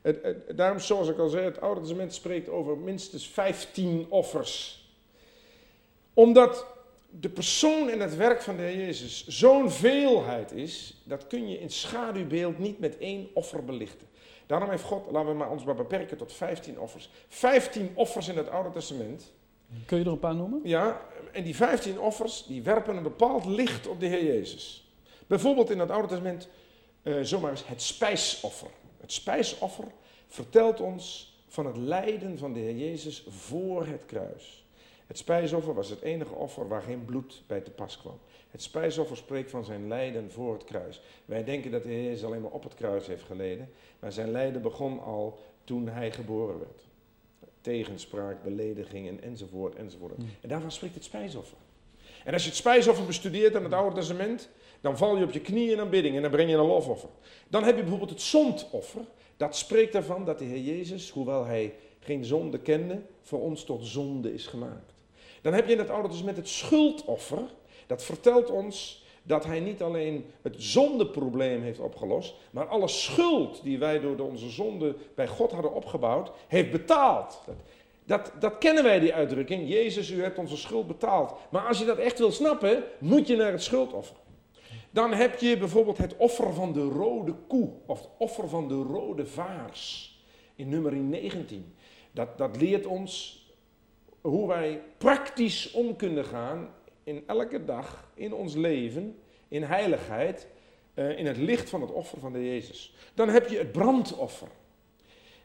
Het, 0.00 0.36
daarom, 0.56 0.78
zoals 0.78 1.08
ik 1.08 1.18
al 1.18 1.28
zei, 1.28 1.44
het 1.44 1.60
Oude 1.60 1.80
Testament 1.80 2.14
spreekt 2.14 2.48
over 2.48 2.78
minstens 2.78 3.28
15 3.28 4.06
offers. 4.08 4.84
Omdat 6.14 6.73
de 7.20 7.28
persoon 7.28 7.88
en 7.88 8.00
het 8.00 8.16
werk 8.16 8.42
van 8.42 8.56
de 8.56 8.62
Heer 8.62 8.76
Jezus 8.76 9.26
zo'n 9.26 9.70
veelheid 9.70 10.52
is, 10.52 11.02
dat 11.04 11.26
kun 11.26 11.48
je 11.48 11.60
in 11.60 11.70
schaduwbeeld 11.70 12.58
niet 12.58 12.78
met 12.78 12.98
één 12.98 13.28
offer 13.34 13.64
belichten. 13.64 14.06
Daarom 14.46 14.70
heeft 14.70 14.82
God, 14.82 15.10
laten 15.10 15.30
we 15.30 15.36
maar 15.36 15.50
ons 15.50 15.64
maar 15.64 15.74
beperken 15.74 16.16
tot 16.16 16.32
15 16.32 16.78
offers. 16.78 17.10
15 17.28 17.90
offers 17.94 18.28
in 18.28 18.36
het 18.36 18.48
Oude 18.48 18.70
Testament. 18.70 19.32
Kun 19.86 19.98
je 19.98 20.04
er 20.04 20.10
een 20.10 20.18
paar 20.18 20.34
noemen? 20.34 20.60
Ja, 20.64 21.00
en 21.32 21.44
die 21.44 21.56
15 21.56 22.00
offers, 22.00 22.44
die 22.46 22.62
werpen 22.62 22.96
een 22.96 23.02
bepaald 23.02 23.44
licht 23.44 23.86
op 23.86 24.00
de 24.00 24.06
Heer 24.06 24.24
Jezus. 24.24 24.92
Bijvoorbeeld 25.26 25.70
in 25.70 25.78
het 25.78 25.90
Oude 25.90 26.08
Testament 26.08 26.48
uh, 27.02 27.20
zomaar 27.22 27.50
eens 27.50 27.66
het 27.66 27.82
spijsoffer. 27.82 28.70
Het 29.00 29.12
spijsoffer 29.12 29.84
vertelt 30.28 30.80
ons 30.80 31.34
van 31.48 31.66
het 31.66 31.76
lijden 31.76 32.38
van 32.38 32.52
de 32.52 32.60
Heer 32.60 32.76
Jezus 32.76 33.24
voor 33.28 33.86
het 33.86 34.04
kruis. 34.06 34.63
Het 35.06 35.18
spijsoffer 35.18 35.74
was 35.74 35.90
het 35.90 36.00
enige 36.00 36.34
offer 36.34 36.68
waar 36.68 36.82
geen 36.82 37.04
bloed 37.04 37.42
bij 37.46 37.60
te 37.60 37.70
pas 37.70 37.98
kwam. 37.98 38.18
Het 38.50 38.62
spijsoffer 38.62 39.16
spreekt 39.16 39.50
van 39.50 39.64
zijn 39.64 39.88
lijden 39.88 40.30
voor 40.30 40.52
het 40.52 40.64
kruis. 40.64 41.00
Wij 41.24 41.44
denken 41.44 41.70
dat 41.70 41.82
de 41.82 41.88
Heer 41.88 42.02
Jezus 42.02 42.24
alleen 42.24 42.40
maar 42.40 42.50
op 42.50 42.62
het 42.62 42.74
kruis 42.74 43.06
heeft 43.06 43.22
geleden, 43.22 43.70
maar 43.98 44.12
zijn 44.12 44.30
lijden 44.30 44.62
begon 44.62 45.00
al 45.00 45.38
toen 45.64 45.88
hij 45.88 46.12
geboren 46.12 46.58
werd. 46.58 46.82
Tegenspraak, 47.60 48.42
beledigingen 48.42 49.22
enzovoort 49.22 49.74
enzovoort. 49.74 50.16
Hmm. 50.16 50.28
En 50.40 50.48
daarvan 50.48 50.72
spreekt 50.72 50.94
het 50.94 51.04
spijsoffer. 51.04 51.56
En 52.24 52.32
als 52.32 52.42
je 52.42 52.48
het 52.48 52.58
spijsoffer 52.58 53.06
bestudeert 53.06 53.54
in 53.54 53.62
het 53.62 53.72
Oude 53.72 53.94
Testament, 53.96 54.48
dan 54.80 54.96
val 54.96 55.16
je 55.16 55.24
op 55.24 55.32
je 55.32 55.40
knieën 55.40 55.72
in 55.72 55.80
aanbidding 55.80 56.16
en 56.16 56.22
dan 56.22 56.30
breng 56.30 56.50
je 56.50 56.56
een 56.56 56.66
lofoffer. 56.66 57.08
Dan 57.48 57.64
heb 57.64 57.74
je 57.74 57.80
bijvoorbeeld 57.80 58.10
het 58.10 58.20
zondoffer. 58.20 59.04
Dat 59.36 59.56
spreekt 59.56 59.94
ervan 59.94 60.24
dat 60.24 60.38
de 60.38 60.44
Heer 60.44 60.60
Jezus, 60.60 61.10
hoewel 61.10 61.44
hij 61.44 61.74
geen 62.04 62.24
zonde 62.24 62.58
kende, 62.58 63.00
voor 63.22 63.40
ons 63.40 63.64
tot 63.64 63.86
zonde 63.86 64.34
is 64.34 64.46
gemaakt. 64.46 64.94
Dan 65.42 65.52
heb 65.52 65.68
je 65.68 65.76
het 65.76 65.90
Oude 65.90 66.08
Testament 66.08 66.36
het 66.36 66.48
schuldoffer. 66.48 67.42
Dat 67.86 68.02
vertelt 68.02 68.50
ons 68.50 69.04
dat 69.22 69.44
hij 69.44 69.60
niet 69.60 69.82
alleen 69.82 70.24
het 70.42 70.54
zondeprobleem 70.58 71.62
heeft 71.62 71.78
opgelost, 71.78 72.34
maar 72.50 72.66
alle 72.66 72.88
schuld 72.88 73.62
die 73.62 73.78
wij 73.78 74.00
door 74.00 74.18
onze 74.18 74.50
zonde 74.50 74.96
bij 75.14 75.28
God 75.28 75.52
hadden 75.52 75.74
opgebouwd, 75.74 76.30
heeft 76.48 76.70
betaald. 76.70 77.40
Dat, 77.46 77.56
dat, 78.04 78.32
dat 78.40 78.58
kennen 78.58 78.82
wij, 78.82 78.98
die 78.98 79.14
uitdrukking. 79.14 79.68
Jezus, 79.68 80.10
u 80.10 80.22
hebt 80.22 80.38
onze 80.38 80.56
schuld 80.56 80.86
betaald. 80.86 81.34
Maar 81.50 81.66
als 81.66 81.78
je 81.78 81.84
dat 81.84 81.98
echt 81.98 82.18
wil 82.18 82.32
snappen, 82.32 82.84
moet 82.98 83.26
je 83.26 83.36
naar 83.36 83.52
het 83.52 83.62
schuldoffer. 83.62 84.16
Dan 84.90 85.12
heb 85.12 85.40
je 85.40 85.58
bijvoorbeeld 85.58 85.98
het 85.98 86.16
offer 86.16 86.54
van 86.54 86.72
de 86.72 86.82
rode 86.82 87.34
koe, 87.48 87.70
of 87.86 87.98
het 88.00 88.08
offer 88.18 88.48
van 88.48 88.68
de 88.68 88.82
rode 88.82 89.26
vaars, 89.26 90.12
in 90.54 90.68
nummer 90.68 90.92
19. 90.92 91.74
Dat, 92.14 92.38
dat 92.38 92.56
leert 92.56 92.86
ons 92.86 93.42
hoe 94.20 94.48
wij 94.48 94.82
praktisch 94.98 95.70
om 95.70 95.96
kunnen 95.96 96.24
gaan 96.24 96.68
in 97.04 97.22
elke 97.26 97.64
dag 97.64 98.10
in 98.14 98.34
ons 98.34 98.54
leven, 98.54 99.18
in 99.48 99.62
heiligheid, 99.62 100.46
eh, 100.94 101.18
in 101.18 101.26
het 101.26 101.36
licht 101.36 101.70
van 101.70 101.80
het 101.80 101.90
offer 101.90 102.20
van 102.20 102.32
de 102.32 102.44
Jezus. 102.44 102.94
Dan 103.14 103.28
heb 103.28 103.48
je 103.48 103.58
het 103.58 103.72
brandoffer. 103.72 104.48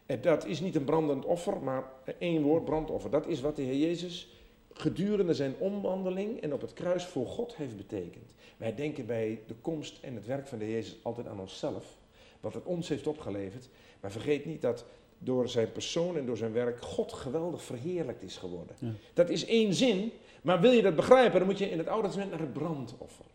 En 0.06 0.22
dat 0.22 0.46
is 0.46 0.60
niet 0.60 0.76
een 0.76 0.84
brandend 0.84 1.26
offer, 1.26 1.62
maar 1.62 1.84
één 2.20 2.42
woord, 2.42 2.66
brandoffer. 2.66 3.10
Dat 3.10 3.28
is 3.28 3.42
wat 3.42 3.56
de 3.56 3.62
Heer 3.62 3.88
Jezus 3.88 4.28
gedurende 4.74 5.34
zijn 5.34 5.56
omwandeling 5.58 6.42
en 6.42 6.54
op 6.54 6.62
het 6.62 6.74
kruis 6.74 7.06
voor 7.06 7.28
God 7.28 7.56
heeft 7.56 7.78
betekend. 7.78 8.34
Wij 8.58 8.76
denken 8.76 9.06
bij 9.06 9.42
de 9.48 9.56
komst 9.62 9.98
en 10.02 10.16
het 10.16 10.26
werk 10.26 10.48
van 10.48 10.58
de 10.58 10.72
Jezus 10.72 10.98
altijd 11.02 11.28
aan 11.28 11.40
onszelf, 11.40 11.98
wat 12.40 12.54
het 12.54 12.66
ons 12.66 12.90
heeft 12.90 13.08
opgeleverd. 13.08 13.70
Maar 14.00 14.12
vergeet 14.12 14.46
niet 14.46 14.62
dat 14.62 14.86
door 15.20 15.50
zijn 15.50 15.72
persoon 15.72 16.18
en 16.18 16.26
door 16.26 16.38
zijn 16.38 16.54
werk 16.54 16.82
God 16.82 17.14
geweldig 17.14 17.62
verheerlijkt 17.62 18.24
is 18.24 18.38
geworden. 18.38 18.76
Ja. 18.80 18.92
Dat 19.14 19.30
is 19.30 19.46
één 19.46 19.74
zin, 19.74 20.12
maar 20.42 20.60
wil 20.60 20.72
je 20.72 20.82
dat 20.82 20.96
begrijpen, 20.96 21.40
dan 21.40 21.48
moet 21.48 21.58
je 21.58 21.72
in 21.72 21.78
het 21.78 21.88
Oude 21.88 22.08
Testament 22.08 22.32
naar 22.32 22.40
het 22.40 22.54
brandoffer. 22.54 23.26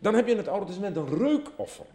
Dan 0.00 0.14
heb 0.14 0.26
je 0.26 0.32
in 0.32 0.38
het 0.38 0.48
Oude 0.48 0.66
Testament 0.66 0.96
een 0.96 1.18
reukoffer. 1.18 1.86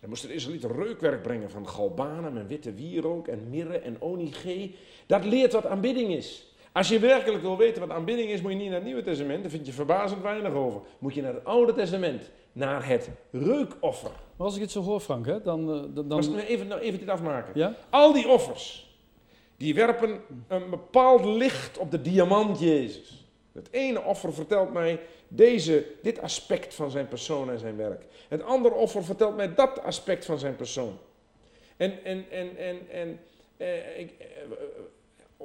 Dan 0.00 0.08
moesten 0.08 0.28
de 0.28 0.34
Israëlieten 0.34 0.72
reukwerk 0.72 1.22
brengen 1.22 1.50
van 1.50 1.68
galbanum 1.68 2.36
en 2.36 2.46
witte 2.46 2.72
wierook 2.72 3.28
en 3.28 3.50
mirre 3.50 3.78
en 3.78 3.96
onigee. 4.00 4.76
Dat 5.06 5.24
leert 5.24 5.52
wat 5.52 5.66
aanbidding 5.66 6.12
is. 6.12 6.54
Als 6.72 6.88
je 6.88 6.98
werkelijk 6.98 7.42
wil 7.42 7.56
weten 7.56 7.80
wat 7.80 7.96
aanbidding 7.96 8.30
is, 8.30 8.40
moet 8.40 8.50
je 8.50 8.56
niet 8.56 8.66
naar 8.66 8.76
het 8.76 8.84
Nieuwe 8.84 9.02
Testament. 9.02 9.42
Daar 9.42 9.50
vind 9.50 9.66
je 9.66 9.72
verbazend 9.72 10.22
weinig 10.22 10.52
over. 10.52 10.80
Moet 10.98 11.14
je 11.14 11.22
naar 11.22 11.34
het 11.34 11.44
Oude 11.44 11.72
Testament, 11.72 12.30
naar 12.54 12.86
het 12.88 13.10
reukoffer. 13.30 14.10
Maar 14.36 14.46
als 14.46 14.54
ik 14.56 14.60
het 14.62 14.70
zo 14.70 14.82
hoor, 14.82 15.00
Frank, 15.00 15.26
hè, 15.26 15.40
dan... 15.42 15.60
eh, 15.74 15.82
dan, 15.94 16.08
dan- 16.08 16.30
Maar 16.34 16.44
even, 16.44 16.66
nou, 16.66 16.80
even 16.80 16.98
dit 16.98 17.08
afmaken. 17.08 17.52
ja? 17.54 17.74
Al 17.90 18.12
die 18.12 18.28
offers, 18.28 18.96
die 19.56 19.74
werpen 19.74 20.20
een 20.48 20.70
bepaald 20.70 21.24
licht 21.24 21.78
op 21.78 21.90
de 21.90 22.00
diamant 22.00 22.58
Jezus. 22.60 23.26
Het 23.52 23.68
ene 23.70 24.02
offer 24.02 24.34
vertelt 24.34 24.72
mij 24.72 25.00
deze, 25.28 25.86
dit 26.02 26.20
aspect 26.20 26.74
van 26.74 26.90
zijn 26.90 27.08
persoon 27.08 27.50
en 27.50 27.58
zijn 27.58 27.76
werk. 27.76 28.04
Het 28.28 28.42
andere 28.42 28.74
offer 28.74 29.04
vertelt 29.04 29.36
mij 29.36 29.54
dat 29.54 29.82
aspect 29.82 30.24
van 30.24 30.38
zijn 30.38 30.56
persoon. 30.56 30.98
En, 31.76 32.04
en, 32.04 32.24
en, 32.30 32.56
en, 32.56 32.88
en 32.90 33.20
eh, 33.56 33.98
ik, 33.98 34.14
eh, 34.18 34.26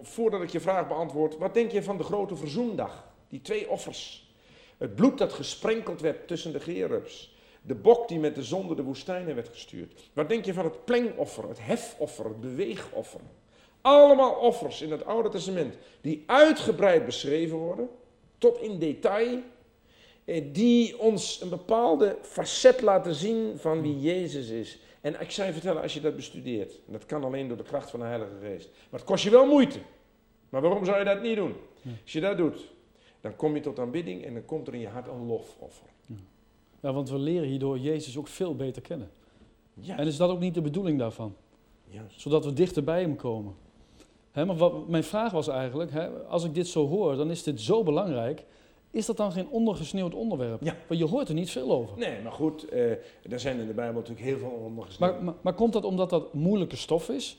voordat 0.02 0.42
ik 0.42 0.50
je 0.50 0.60
vraag 0.60 0.88
beantwoord, 0.88 1.38
wat 1.38 1.54
denk 1.54 1.72
je 1.72 1.84
van 1.84 1.98
de 1.98 2.04
grote 2.04 2.36
verzoendag? 2.36 3.08
Die 3.30 3.42
twee 3.42 3.70
offers. 3.70 4.29
Het 4.80 4.96
bloed 4.96 5.18
dat 5.18 5.34
gesprenkeld 5.34 6.02
werd 6.02 6.28
tussen 6.28 6.52
de 6.52 6.60
gerubs. 6.60 7.36
De 7.62 7.76
bok 7.76 8.08
die 8.08 8.20
met 8.20 8.36
de 8.36 8.44
zonde 8.44 8.76
de 8.76 8.84
woestijnen 8.84 9.36
werd 9.36 9.50
gestuurd. 9.50 10.10
Wat 10.14 10.30
denk 10.30 10.46
je 10.46 10.54
van 10.54 10.66
het 10.66 10.86
plengoffer, 10.86 11.48
het 11.48 11.60
hefoffer, 11.62 12.26
het 12.26 12.42
beweegoffer? 12.42 13.20
Allemaal 13.82 14.34
offers 14.34 14.82
in 14.82 14.92
het 14.92 15.06
Oude 15.06 15.30
Testament 15.30 15.76
die 16.02 16.24
uitgebreid 16.26 17.06
beschreven 17.06 17.58
worden, 17.58 17.90
tot 18.38 18.62
in 18.62 18.80
detail, 18.80 19.40
eh, 20.26 20.44
die 20.52 21.00
ons 21.00 21.42
een 21.42 21.50
bepaalde 21.50 22.18
facet 22.22 22.82
laten 22.82 23.14
zien 23.14 23.58
van 23.58 23.82
wie 23.82 24.00
Jezus 24.00 24.50
is. 24.50 24.80
En 25.02 25.22
ik 25.22 25.32
zou 25.32 25.48
je 25.48 25.54
vertellen, 25.54 25.82
als 25.82 25.94
je 25.94 26.02
dat 26.02 26.16
bestudeert, 26.16 26.72
en 26.88 26.92
dat 26.92 27.06
kan 27.06 27.24
alleen 27.24 27.48
door 27.48 27.58
de 27.58 27.64
kracht 27.64 27.90
van 27.90 28.00
de 28.00 28.06
Heilige 28.06 28.36
Geest, 28.42 28.70
maar 28.90 29.00
het 29.00 29.10
kost 29.10 29.24
je 29.24 29.30
wel 29.30 29.46
moeite. 29.46 29.80
Maar 30.50 30.62
waarom 30.62 30.86
zou 30.86 31.00
je 31.00 31.06
dat 31.06 31.22
niet 31.22 31.36
doen? 31.36 31.56
Als 32.04 32.12
je 32.12 32.20
dat 32.20 32.38
doet, 32.38 32.72
dan 33.22 33.36
kom 33.36 33.56
je 33.56 33.62
tot 33.62 33.80
aanbidding 33.80 34.24
en 34.26 34.34
dan 34.34 34.46
komt 34.46 34.68
er 34.68 34.74
in 34.74 34.80
je 34.80 34.88
hart 34.88 35.08
een 35.08 35.26
lofoffer. 35.26 35.88
ja, 36.80 36.94
want 36.94 37.10
we 37.10 37.18
leren 37.20 37.48
hierdoor 37.48 37.80
Jezus 37.80 38.18
ook 38.18 38.28
veel 38.28 38.56
beter 38.56 38.82
kennen. 38.82 39.10
Ja, 39.74 39.98
En 39.98 40.08
is 40.08 40.18
dat 40.18 40.30
ook 40.30 40.40
niet 40.40 40.54
de 40.54 40.62
bedoeling 40.62 41.00
daarvan? 41.00 41.36
juist. 41.90 42.22
Zodat 42.22 42.46
we 42.46 42.54
dichter 42.54 42.84
bij 42.84 43.02
hem 43.02 43.16
komen. 43.16 43.54
Hè, 44.32 44.46
maar 44.46 44.56
wat, 44.56 44.88
mijn 44.88 45.04
vraag 45.04 45.32
was 45.32 45.48
eigenlijk, 45.48 45.92
hè, 45.92 46.10
als 46.10 46.44
ik 46.44 46.54
dit 46.54 46.68
zo 46.68 46.88
hoor, 46.88 47.16
dan 47.16 47.30
is 47.32 47.44
dit 47.44 47.62
zo 47.62 47.84
belangrijk. 47.84 48.46
Is 48.92 49.06
dat 49.06 49.18
dan 49.18 49.32
geen 49.32 49.50
ondergesneeuwd 49.50 50.14
onderwerp? 50.14 50.64
Ja. 50.64 50.76
Want 50.88 51.00
je 51.00 51.06
hoort 51.06 51.28
er 51.28 51.34
niet 51.34 51.50
veel 51.50 51.72
over. 51.72 51.98
Nee, 51.98 52.22
maar 52.22 52.32
goed, 52.32 52.68
eh, 52.70 52.92
er 53.32 53.40
zijn 53.40 53.60
in 53.60 53.68
de 53.68 53.74
Bijbel 53.74 54.00
natuurlijk 54.00 54.28
heel 54.28 54.38
veel 54.38 54.50
ondergesneden. 54.50 55.16
Maar, 55.16 55.24
maar, 55.24 55.34
maar 55.42 55.54
komt 55.54 55.74
dat 55.74 55.84
omdat 55.84 56.10
dat 56.10 56.34
moeilijke 56.34 56.76
stof 56.76 57.10
is? 57.10 57.38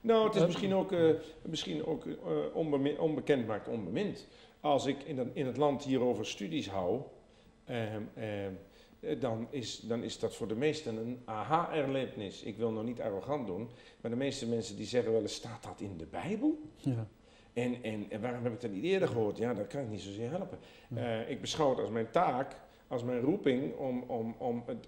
Nou, 0.00 0.26
het 0.26 0.34
is 0.34 0.46
misschien 0.46 0.74
ook, 0.74 0.92
eh, 0.92 1.10
misschien 1.42 1.86
ook 1.86 2.06
eh, 2.06 2.96
onbekend 2.98 3.46
maakt 3.46 3.68
onbemind. 3.68 4.26
Als 4.60 4.86
ik 4.86 5.02
in, 5.02 5.18
het- 5.18 5.30
in 5.32 5.46
het 5.46 5.56
land 5.56 5.82
hierover 5.84 6.26
studies 6.26 6.68
hou, 6.68 7.00
ehm, 7.64 8.02
ehm, 8.14 8.52
eh, 9.00 9.20
dan, 9.20 9.46
is, 9.50 9.78
dan 9.80 10.02
is 10.02 10.18
dat 10.18 10.34
voor 10.34 10.48
de 10.48 10.54
meesten 10.54 10.96
een 10.96 11.20
aha-erlevenis. 11.24 12.42
Ik 12.42 12.56
wil 12.56 12.70
nou 12.70 12.84
niet 12.86 13.00
arrogant 13.00 13.46
doen, 13.46 13.68
maar 14.00 14.10
de 14.10 14.16
meeste 14.16 14.46
mensen 14.48 14.76
die 14.76 14.86
zeggen 14.86 15.12
wel 15.12 15.20
eens, 15.20 15.34
staat 15.34 15.62
dat 15.62 15.80
in 15.80 15.96
de 15.96 16.06
Bijbel? 16.06 16.58
Ja. 16.76 17.06
En, 17.52 17.82
en, 17.82 18.06
en 18.10 18.20
waarom 18.20 18.42
heb 18.44 18.52
ik 18.52 18.60
dat 18.60 18.70
niet 18.70 18.84
eerder 18.84 19.08
gehoord? 19.08 19.36
Ja, 19.38 19.54
dat 19.54 19.66
kan 19.66 19.80
ik 19.82 19.88
niet 19.88 20.00
zozeer 20.00 20.30
helpen. 20.30 20.58
Ja. 20.88 21.20
Eh, 21.20 21.30
ik 21.30 21.40
beschouw 21.40 21.70
het 21.70 21.78
als 21.78 21.90
mijn 21.90 22.10
taak, 22.10 22.56
als 22.88 23.02
mijn 23.04 23.20
roeping, 23.20 23.76
om, 23.76 24.02
om, 24.06 24.34
om 24.38 24.62
het, 24.66 24.86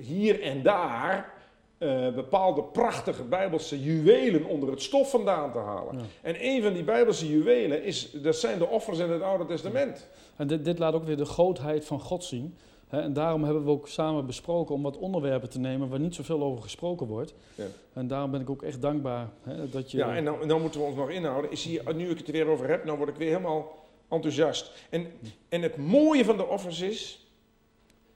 hier 0.00 0.42
en 0.42 0.62
daar 0.62 1.32
eh, 1.78 2.14
bepaalde 2.14 2.62
prachtige 2.62 3.22
bijbelse 3.22 3.82
juwelen 3.82 4.44
onder 4.44 4.70
het 4.70 4.82
stof 4.82 5.10
vandaan 5.10 5.52
te 5.52 5.58
halen. 5.58 5.98
Ja. 5.98 6.04
En 6.22 6.36
een 6.38 6.62
van 6.62 6.72
die 6.72 6.84
bijbelse 6.84 7.28
juwelen 7.28 7.84
is, 7.84 8.10
dat 8.10 8.36
zijn 8.36 8.58
de 8.58 8.66
offers 8.66 8.98
in 8.98 9.10
het 9.10 9.22
Oude 9.22 9.46
Testament. 9.46 10.06
En 10.36 10.46
dit, 10.46 10.64
dit 10.64 10.78
laat 10.78 10.94
ook 10.94 11.04
weer 11.04 11.16
de 11.16 11.24
grootheid 11.24 11.84
van 11.84 12.00
God 12.00 12.24
zien. 12.24 12.56
Hè, 12.88 13.00
en 13.00 13.12
daarom 13.12 13.44
hebben 13.44 13.64
we 13.64 13.70
ook 13.70 13.88
samen 13.88 14.26
besproken 14.26 14.74
om 14.74 14.82
wat 14.82 14.96
onderwerpen 14.96 15.50
te 15.50 15.58
nemen 15.58 15.88
waar 15.88 16.00
niet 16.00 16.14
zoveel 16.14 16.42
over 16.42 16.62
gesproken 16.62 17.06
wordt. 17.06 17.34
Ja. 17.54 17.64
En 17.92 18.06
daarom 18.06 18.30
ben 18.30 18.40
ik 18.40 18.50
ook 18.50 18.62
echt 18.62 18.80
dankbaar 18.80 19.28
hè, 19.42 19.68
dat 19.68 19.90
je... 19.90 19.96
Ja, 19.96 20.16
en 20.16 20.24
dan, 20.24 20.40
en 20.42 20.48
dan 20.48 20.60
moeten 20.60 20.80
we 20.80 20.86
ons 20.86 20.96
nog 20.96 21.10
inhouden. 21.10 21.50
Is 21.50 21.64
hier, 21.64 21.94
nu 21.94 22.10
ik 22.10 22.18
het 22.18 22.26
er 22.26 22.32
weer 22.32 22.46
over 22.46 22.68
heb, 22.68 22.86
dan 22.86 22.96
word 22.96 23.08
ik 23.08 23.16
weer 23.16 23.28
helemaal 23.28 23.86
enthousiast. 24.08 24.72
En, 24.90 25.06
en 25.48 25.62
het 25.62 25.76
mooie 25.76 26.24
van 26.24 26.36
de 26.36 26.46
offers 26.46 26.80
is, 26.80 27.28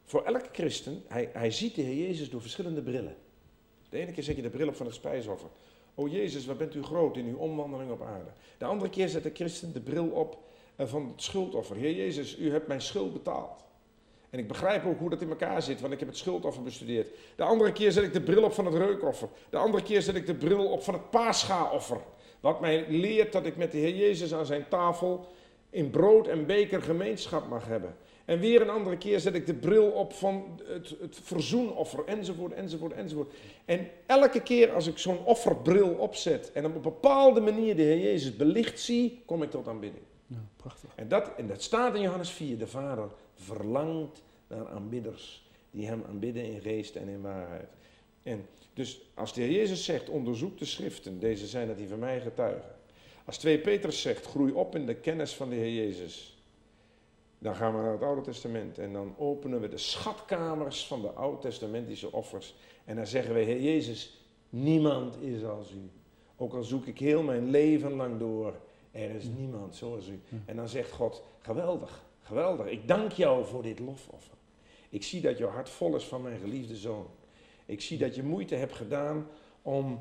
voor 0.04 0.24
elke 0.24 0.48
christen, 0.52 1.02
hij, 1.08 1.30
hij 1.32 1.50
ziet 1.50 1.74
de 1.74 1.82
Heer 1.82 2.06
Jezus 2.06 2.30
door 2.30 2.40
verschillende 2.40 2.82
brillen. 2.82 3.16
De 3.88 3.98
ene 3.98 4.12
keer 4.12 4.22
zet 4.22 4.36
je 4.36 4.42
de 4.42 4.50
bril 4.50 4.68
op 4.68 4.76
van 4.76 4.86
het 4.86 4.94
spijsoffer. 4.94 5.48
O 5.94 6.06
Jezus, 6.06 6.46
wat 6.46 6.58
bent 6.58 6.74
u 6.74 6.82
groot 6.82 7.16
in 7.16 7.26
uw 7.26 7.36
omwandeling 7.36 7.90
op 7.90 8.02
aarde. 8.02 8.30
De 8.58 8.64
andere 8.64 8.90
keer 8.90 9.08
zet 9.08 9.22
de 9.22 9.30
christen 9.34 9.72
de 9.72 9.80
bril 9.80 10.06
op 10.06 10.38
eh, 10.76 10.86
van 10.86 11.06
het 11.06 11.22
schuldoffer. 11.22 11.76
Heer 11.76 11.94
Jezus, 11.94 12.38
u 12.38 12.50
hebt 12.50 12.66
mijn 12.66 12.80
schuld 12.80 13.12
betaald. 13.12 13.64
En 14.30 14.38
ik 14.38 14.48
begrijp 14.48 14.86
ook 14.86 14.98
hoe 14.98 15.10
dat 15.10 15.20
in 15.20 15.28
elkaar 15.28 15.62
zit, 15.62 15.80
want 15.80 15.92
ik 15.92 15.98
heb 15.98 16.08
het 16.08 16.16
schuldoffer 16.16 16.62
bestudeerd. 16.62 17.08
De 17.36 17.42
andere 17.42 17.72
keer 17.72 17.92
zet 17.92 18.04
ik 18.04 18.12
de 18.12 18.20
bril 18.20 18.42
op 18.42 18.52
van 18.52 18.64
het 18.66 18.74
reukoffer. 18.74 19.28
De 19.50 19.56
andere 19.56 19.82
keer 19.82 20.02
zet 20.02 20.14
ik 20.14 20.26
de 20.26 20.34
bril 20.34 20.70
op 20.70 20.82
van 20.82 20.94
het 20.94 21.10
paaschaoffer. 21.10 22.00
Wat 22.40 22.60
mij 22.60 22.84
leert 22.88 23.32
dat 23.32 23.46
ik 23.46 23.56
met 23.56 23.72
de 23.72 23.78
Heer 23.78 23.96
Jezus 23.96 24.34
aan 24.34 24.46
zijn 24.46 24.68
tafel 24.68 25.26
in 25.70 25.90
brood 25.90 26.26
en 26.26 26.46
beker 26.46 26.82
gemeenschap 26.82 27.48
mag 27.48 27.66
hebben. 27.66 27.96
En 28.28 28.38
weer 28.38 28.60
een 28.60 28.70
andere 28.70 28.96
keer 28.96 29.20
zet 29.20 29.34
ik 29.34 29.46
de 29.46 29.54
bril 29.54 29.90
op 29.90 30.12
van 30.12 30.60
het, 30.64 30.94
het 31.00 31.18
verzoenoffer, 31.22 32.04
enzovoort, 32.04 32.52
enzovoort, 32.52 32.92
enzovoort. 32.92 33.32
En 33.64 33.88
elke 34.06 34.42
keer 34.42 34.72
als 34.72 34.86
ik 34.86 34.98
zo'n 34.98 35.24
offerbril 35.24 35.88
opzet 35.88 36.52
en 36.52 36.64
op 36.64 36.74
een 36.74 36.80
bepaalde 36.80 37.40
manier 37.40 37.76
de 37.76 37.82
Heer 37.82 37.98
Jezus 37.98 38.36
belicht 38.36 38.80
zie, 38.80 39.22
kom 39.26 39.42
ik 39.42 39.50
tot 39.50 39.68
aanbidding. 39.68 40.04
Ja, 40.26 40.44
prachtig. 40.56 40.90
En 40.94 41.08
dat, 41.08 41.30
en 41.36 41.46
dat 41.46 41.62
staat 41.62 41.94
in 41.94 42.00
Johannes 42.00 42.30
4. 42.30 42.58
De 42.58 42.66
Vader 42.66 43.08
verlangt 43.34 44.22
naar 44.46 44.68
aanbidders 44.68 45.48
die 45.70 45.86
hem 45.86 46.04
aanbidden 46.08 46.44
in 46.44 46.60
geest 46.60 46.96
en 46.96 47.08
in 47.08 47.20
waarheid. 47.20 47.68
En 48.22 48.46
dus 48.74 49.00
als 49.14 49.34
de 49.34 49.40
Heer 49.40 49.52
Jezus 49.52 49.84
zegt, 49.84 50.08
onderzoek 50.08 50.58
de 50.58 50.64
schriften, 50.64 51.20
deze 51.20 51.46
zijn 51.46 51.66
dat 51.66 51.76
die 51.76 51.88
van 51.88 51.98
mij 51.98 52.20
getuigen. 52.20 52.74
Als 53.24 53.38
2 53.38 53.58
Petrus 53.58 54.00
zegt, 54.00 54.26
groei 54.26 54.52
op 54.52 54.74
in 54.74 54.86
de 54.86 54.94
kennis 54.94 55.34
van 55.34 55.48
de 55.48 55.56
Heer 55.56 55.74
Jezus. 55.74 56.37
Dan 57.38 57.54
gaan 57.54 57.76
we 57.76 57.82
naar 57.82 57.92
het 57.92 58.02
Oude 58.02 58.20
Testament 58.20 58.78
en 58.78 58.92
dan 58.92 59.14
openen 59.18 59.60
we 59.60 59.68
de 59.68 59.78
schatkamers 59.78 60.86
van 60.86 61.00
de 61.00 61.10
Oud-testamentische 61.10 62.12
offers. 62.12 62.54
En 62.84 62.96
dan 62.96 63.06
zeggen 63.06 63.34
we, 63.34 63.40
Heer 63.40 63.60
Jezus, 63.60 64.24
niemand 64.48 65.16
is 65.20 65.44
als 65.44 65.70
u. 65.70 65.90
Ook 66.36 66.54
al 66.54 66.62
zoek 66.62 66.86
ik 66.86 66.98
heel 66.98 67.22
mijn 67.22 67.50
leven 67.50 67.92
lang 67.92 68.18
door, 68.18 68.54
er 68.90 69.10
is 69.10 69.24
niemand 69.36 69.76
zoals 69.76 70.08
u. 70.08 70.20
En 70.44 70.56
dan 70.56 70.68
zegt 70.68 70.92
God, 70.92 71.22
geweldig, 71.38 72.04
geweldig. 72.22 72.66
Ik 72.66 72.88
dank 72.88 73.12
jou 73.12 73.46
voor 73.46 73.62
dit 73.62 73.78
lofoffer. 73.78 74.36
Ik 74.88 75.02
zie 75.02 75.20
dat 75.20 75.38
jouw 75.38 75.50
hart 75.50 75.68
vol 75.68 75.96
is 75.96 76.04
van 76.04 76.22
mijn 76.22 76.38
geliefde 76.38 76.76
zoon. 76.76 77.06
Ik 77.66 77.80
zie 77.80 77.98
dat 77.98 78.14
je 78.14 78.22
moeite 78.22 78.54
hebt 78.54 78.74
gedaan 78.74 79.26
om, 79.62 80.00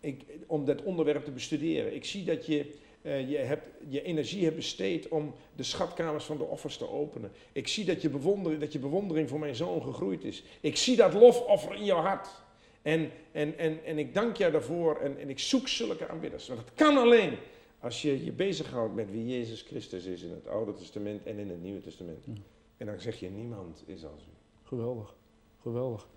ik, 0.00 0.24
om 0.46 0.64
dat 0.64 0.82
onderwerp 0.82 1.24
te 1.24 1.30
bestuderen. 1.30 1.94
Ik 1.94 2.04
zie 2.04 2.24
dat 2.24 2.46
je, 2.46 2.74
eh, 3.08 3.30
je, 3.30 3.36
hebt, 3.36 3.68
je 3.88 4.02
energie 4.02 4.44
hebt 4.44 4.56
besteed 4.56 5.08
om 5.08 5.34
de 5.56 5.62
schatkamers 5.62 6.24
van 6.24 6.36
de 6.36 6.44
offers 6.44 6.76
te 6.76 6.90
openen. 6.90 7.30
Ik 7.52 7.68
zie 7.68 7.84
dat 7.84 8.02
je, 8.02 8.08
bewondering, 8.08 8.60
dat 8.60 8.72
je 8.72 8.78
bewondering 8.78 9.28
voor 9.28 9.38
mijn 9.38 9.54
zoon 9.54 9.82
gegroeid 9.82 10.24
is. 10.24 10.42
Ik 10.60 10.76
zie 10.76 10.96
dat 10.96 11.14
lofoffer 11.14 11.74
in 11.74 11.84
jouw 11.84 12.00
hart. 12.00 12.28
En, 12.82 13.10
en, 13.32 13.58
en, 13.58 13.84
en 13.84 13.98
ik 13.98 14.14
dank 14.14 14.36
jou 14.36 14.52
daarvoor 14.52 14.96
en, 14.96 15.18
en 15.18 15.30
ik 15.30 15.38
zoek 15.38 15.68
zulke 15.68 16.08
aanbidders. 16.08 16.48
Want 16.48 16.60
het 16.60 16.70
kan 16.74 16.96
alleen 16.96 17.36
als 17.80 18.02
je 18.02 18.24
je 18.24 18.32
bezighoudt 18.32 18.94
met 18.94 19.10
wie 19.10 19.26
Jezus 19.26 19.62
Christus 19.62 20.04
is 20.04 20.22
in 20.22 20.30
het 20.30 20.48
Oude 20.48 20.72
Testament 20.72 21.26
en 21.26 21.38
in 21.38 21.48
het 21.48 21.62
Nieuwe 21.62 21.80
Testament. 21.80 22.24
Ja. 22.24 22.32
En 22.76 22.86
dan 22.86 23.00
zeg 23.00 23.20
je, 23.20 23.30
niemand 23.30 23.82
is 23.86 24.04
als 24.04 24.22
u. 24.22 24.32
Geweldig. 24.62 25.14
Geweldig. 25.62 26.08